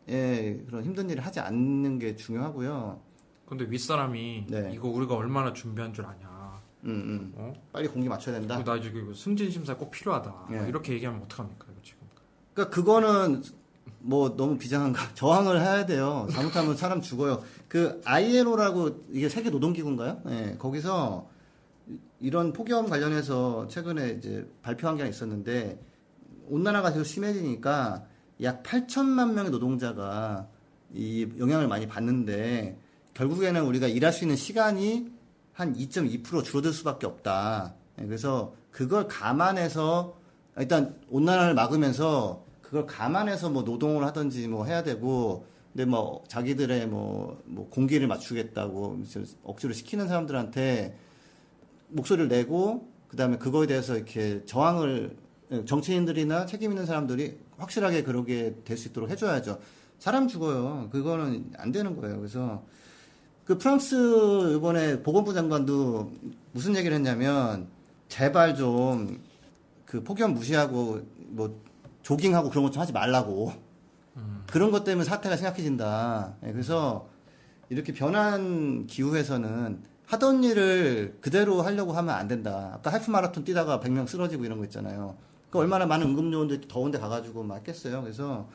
예, 0.08 0.62
그런 0.66 0.82
힘든 0.84 1.08
일을 1.08 1.24
하지 1.24 1.40
않는 1.40 1.98
게 1.98 2.16
중요하고요. 2.16 3.00
근데 3.46 3.66
윗사람이 3.68 4.46
네. 4.48 4.70
이거 4.74 4.88
우리가 4.88 5.14
얼마나 5.14 5.52
준비한 5.52 5.92
줄 5.92 6.04
아냐. 6.04 6.39
음, 6.84 6.90
음. 6.90 7.32
어? 7.36 7.52
빨리 7.72 7.88
공기 7.88 8.08
맞춰야 8.08 8.38
된다. 8.38 8.62
나 8.62 8.76
이제 8.76 8.90
그 8.90 9.12
승진 9.14 9.50
심사 9.50 9.76
꼭 9.76 9.90
필요하다. 9.90 10.48
예. 10.52 10.68
이렇게 10.68 10.94
얘기하면 10.94 11.22
어떡합니까, 11.22 11.66
이거 11.70 11.80
지금. 11.82 12.00
그러니까 12.54 12.74
그거는 12.74 13.42
뭐 13.98 14.34
너무 14.36 14.56
비장한가 14.56 15.14
저항을 15.14 15.60
해야 15.60 15.86
돼요. 15.86 16.26
잘못하면 16.30 16.76
사람 16.76 17.00
죽어요. 17.00 17.42
그 17.68 18.00
ILO라고 18.04 19.04
이게 19.10 19.28
세계 19.28 19.50
노동기구인가요? 19.50 20.22
예, 20.28 20.56
거기서 20.58 21.28
이런 22.20 22.52
폭염 22.52 22.88
관련해서 22.88 23.68
최근에 23.68 24.10
이제 24.18 24.48
발표한 24.62 24.96
게 24.96 25.06
있었는데 25.06 25.78
온난화가 26.48 26.92
계속 26.92 27.04
심해지니까 27.04 28.04
약 28.42 28.62
8천만 28.62 29.32
명의 29.32 29.50
노동자가 29.50 30.48
이 30.92 31.28
영향을 31.38 31.68
많이 31.68 31.86
받는데 31.86 32.78
결국에는 33.14 33.64
우리가 33.64 33.86
일할 33.86 34.12
수 34.12 34.24
있는 34.24 34.36
시간이 34.36 35.10
한 35.60 35.74
2.2% 35.74 36.42
줄어들 36.42 36.72
수밖에 36.72 37.06
없다. 37.06 37.74
예, 38.00 38.06
그래서 38.06 38.54
그걸 38.70 39.06
감안해서 39.06 40.16
일단 40.58 40.98
온난화를 41.10 41.54
막으면서 41.54 42.44
그걸 42.62 42.86
감안해서 42.86 43.50
뭐 43.50 43.62
노동을 43.62 44.04
하든지 44.04 44.48
뭐 44.48 44.64
해야 44.64 44.82
되고 44.82 45.46
근데 45.72 45.84
뭐 45.84 46.24
자기들의 46.28 46.86
뭐, 46.88 47.40
뭐 47.44 47.68
공기를 47.68 48.08
맞추겠다고 48.08 49.02
억지로 49.44 49.72
시키는 49.72 50.08
사람들한테 50.08 50.96
목소리를 51.88 52.28
내고 52.28 52.88
그다음에 53.08 53.36
그거에 53.36 53.66
대해서 53.66 53.96
이렇게 53.96 54.44
저항을 54.46 55.16
정치인들이나 55.66 56.46
책임 56.46 56.70
있는 56.70 56.86
사람들이 56.86 57.38
확실하게 57.58 58.02
그러게 58.04 58.54
될 58.64 58.78
수 58.78 58.88
있도록 58.88 59.10
해줘야죠. 59.10 59.60
사람 59.98 60.26
죽어요. 60.26 60.88
그거는 60.90 61.52
안 61.58 61.70
되는 61.72 62.00
거예요. 62.00 62.16
그래서 62.18 62.64
그 63.50 63.58
프랑스 63.58 64.54
이번에 64.56 65.02
보건부 65.02 65.34
장관도 65.34 66.12
무슨 66.52 66.76
얘기를 66.76 66.96
했냐면 66.96 67.66
제발 68.08 68.54
좀 68.54 69.20
그 69.90 70.04
폭염 70.04 70.34
무시하고 70.34 71.00
뭐 71.30 71.60
조깅하고 72.02 72.48
그런 72.50 72.62
것 72.62 72.70
좀 72.70 72.80
하지 72.80 72.92
말라고 72.92 73.52
그런 74.46 74.70
것 74.70 74.84
때문에 74.84 75.04
사태가 75.04 75.36
심각해진다. 75.36 76.36
예, 76.46 76.52
그래서 76.52 77.08
이렇게 77.70 77.92
변한 77.92 78.86
기후에서는 78.86 79.82
하던 80.06 80.44
일을 80.44 81.18
그대로 81.20 81.62
하려고 81.62 81.92
하면 81.92 82.14
안 82.14 82.28
된다. 82.28 82.70
아까 82.74 82.92
하이프 82.92 83.10
마라톤 83.10 83.42
뛰다가 83.44 83.80
100명 83.80 84.06
쓰러지고 84.06 84.44
이런 84.44 84.58
거 84.58 84.64
있잖아요. 84.64 85.16
그 85.50 85.58
얼마나 85.58 85.86
많은 85.86 86.06
응급요원들이 86.06 86.68
더운데 86.68 87.00
가가지고 87.00 87.42
막 87.42 87.56
했겠어요. 87.56 88.02
그래서 88.02 88.48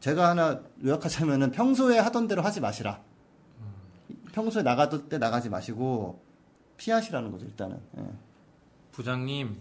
제가 0.00 0.28
하나 0.28 0.60
요약하자면은 0.84 1.52
평소에 1.52 1.98
하던 2.00 2.28
대로 2.28 2.42
하지 2.42 2.60
마시라. 2.60 3.00
평소에 4.34 4.64
나가던 4.64 5.08
때 5.08 5.18
나가지 5.18 5.48
마시고 5.48 6.20
피하시라는 6.76 7.30
거죠 7.30 7.46
일단은. 7.46 7.80
예. 7.98 8.04
부장님, 8.90 9.56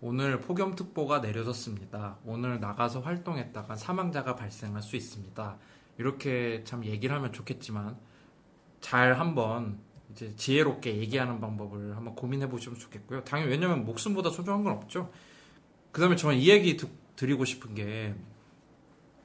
오늘 0.00 0.40
폭염특보가 0.40 1.18
내려졌습니다. 1.18 2.18
오늘 2.24 2.60
나가서 2.60 3.00
활동했다가 3.00 3.74
사망자가 3.74 4.36
발생할 4.36 4.80
수 4.82 4.94
있습니다. 4.94 5.58
이렇게 5.98 6.62
참 6.64 6.84
얘기를 6.84 7.14
하면 7.16 7.32
좋겠지만, 7.32 7.98
잘 8.80 9.18
한번 9.18 9.80
이제 10.12 10.34
지혜롭게 10.36 10.96
얘기하는 10.98 11.40
방법을 11.40 11.96
한번 11.96 12.14
고민해 12.14 12.48
보시면 12.48 12.78
좋겠고요. 12.78 13.24
당연히 13.24 13.50
왜냐면 13.50 13.84
목숨보다 13.84 14.30
소중한 14.30 14.62
건 14.62 14.74
없죠. 14.74 15.10
그 15.90 16.00
다음에 16.00 16.14
저는 16.14 16.36
이 16.36 16.48
얘기 16.48 16.76
드, 16.76 16.88
드리고 17.16 17.44
싶은 17.44 17.74
게, 17.74 18.14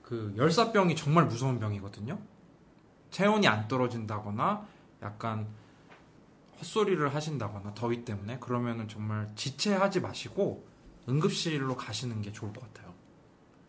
그 0.01 0.34
열사병이 0.38 0.95
정말 0.95 1.26
무서운 1.26 1.59
병이거든요. 1.59 2.20
체온이 3.16 3.47
안 3.47 3.66
떨어진다거나 3.70 4.68
약간 5.01 5.47
헛소리를 6.59 7.16
하신다거나 7.16 7.74
더위 7.74 8.03
때문에 8.03 8.39
그러면은 8.39 8.89
정말 8.89 9.30
지체하지 9.36 10.01
마시고 10.01 10.68
응급실로 11.07 11.78
가시는 11.78 12.22
게 12.22 12.34
좋을 12.34 12.51
것 12.51 12.61
같아요. 12.61 12.93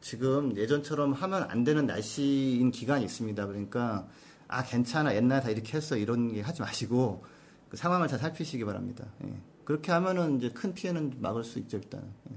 지금 0.00 0.56
예전처럼 0.56 1.12
하면 1.12 1.44
안 1.44 1.62
되는 1.62 1.86
날씨인 1.86 2.72
기간이 2.72 3.04
있습니다. 3.04 3.46
그러니까 3.46 4.08
아 4.48 4.64
괜찮아 4.64 5.14
옛날 5.14 5.40
다 5.40 5.50
이렇게 5.50 5.76
했어 5.76 5.96
이런 5.96 6.32
게 6.32 6.40
하지 6.40 6.62
마시고 6.62 7.24
그 7.68 7.76
상황을 7.76 8.08
잘 8.08 8.18
살피시기 8.18 8.64
바랍니다. 8.64 9.06
예. 9.24 9.32
그렇게 9.64 9.92
하면은 9.92 10.38
이제 10.38 10.50
큰 10.50 10.74
피해는 10.74 11.18
막을 11.20 11.44
수 11.44 11.60
있죠 11.60 11.76
일단은. 11.76 12.08
예. 12.32 12.36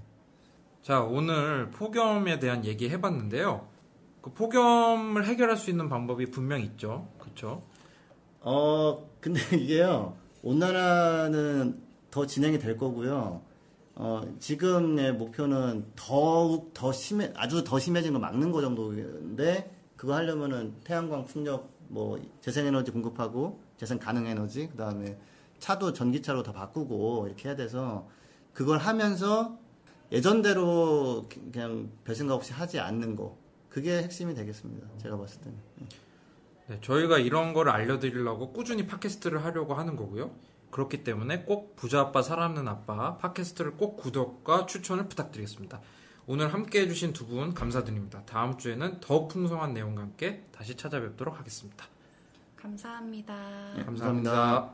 자 0.83 1.01
오늘 1.01 1.71
폭염에 1.71 2.37
대한 2.37 2.65
얘기 2.65 2.87
해봤는데요. 2.87 3.78
그 4.21 4.31
폭염을 4.31 5.25
해결할 5.25 5.57
수 5.57 5.69
있는 5.69 5.89
방법이 5.89 6.27
분명 6.27 6.61
있죠. 6.61 7.07
그렇죠? 7.19 7.63
어 8.41 9.09
근데 9.19 9.39
이게요 9.55 10.17
온난화는 10.43 11.81
더 12.11 12.25
진행이 12.25 12.59
될 12.59 12.77
거고요. 12.77 13.41
어, 14.01 14.21
지금의 14.39 15.13
목표는 15.15 15.85
더욱 15.95 16.73
더 16.73 16.93
심해, 16.93 17.33
아주 17.35 17.65
더 17.65 17.79
심해진 17.79 18.13
거 18.13 18.19
막는 18.19 18.51
거 18.53 18.61
정도인데, 18.61 19.75
그거 19.97 20.15
하려면은 20.15 20.73
태양광 20.85 21.25
풍력, 21.25 21.69
뭐, 21.89 22.17
재생에너지 22.39 22.91
공급하고, 22.91 23.59
재생 23.75 23.99
가능 23.99 24.25
에너지, 24.25 24.69
그 24.69 24.77
다음에 24.77 25.19
차도 25.59 25.91
전기차로 25.91 26.43
다 26.43 26.53
바꾸고, 26.53 27.27
이렇게 27.27 27.49
해야 27.49 27.57
돼서, 27.57 28.07
그걸 28.53 28.77
하면서 28.77 29.57
예전대로 30.13 31.25
그냥 31.51 31.91
별 32.05 32.15
생각 32.15 32.35
없이 32.35 32.53
하지 32.53 32.79
않는 32.79 33.17
거, 33.17 33.37
그게 33.69 34.01
핵심이 34.01 34.33
되겠습니다. 34.33 34.87
제가 35.01 35.17
봤을 35.17 35.41
때는. 35.41 35.57
네, 36.67 36.79
저희가 36.81 37.17
이런 37.17 37.53
걸 37.53 37.69
알려드리려고 37.69 38.51
꾸준히 38.53 38.85
팟캐스트를 38.87 39.43
하려고 39.43 39.73
하는 39.73 39.95
거고요. 39.95 40.31
그렇기 40.71 41.03
때문에 41.03 41.43
꼭 41.43 41.75
부자 41.75 41.99
아빠 42.01 42.21
살아남는 42.21 42.67
아빠 42.67 43.17
팟캐스트를 43.17 43.77
꼭 43.77 43.97
구독과 43.97 44.65
추천을 44.67 45.07
부탁드리겠습니다. 45.07 45.81
오늘 46.27 46.53
함께 46.53 46.81
해주신 46.81 47.13
두 47.13 47.25
분 47.25 47.55
감사드립니다. 47.55 48.23
다음 48.25 48.57
주에는 48.57 48.99
더욱 48.99 49.29
풍성한 49.29 49.73
내용과 49.73 50.01
함께 50.03 50.45
다시 50.51 50.75
찾아뵙도록 50.77 51.39
하겠습니다. 51.39 51.85
감사합니다. 52.55 53.73
네, 53.75 53.83
감사합니다. 53.83 54.73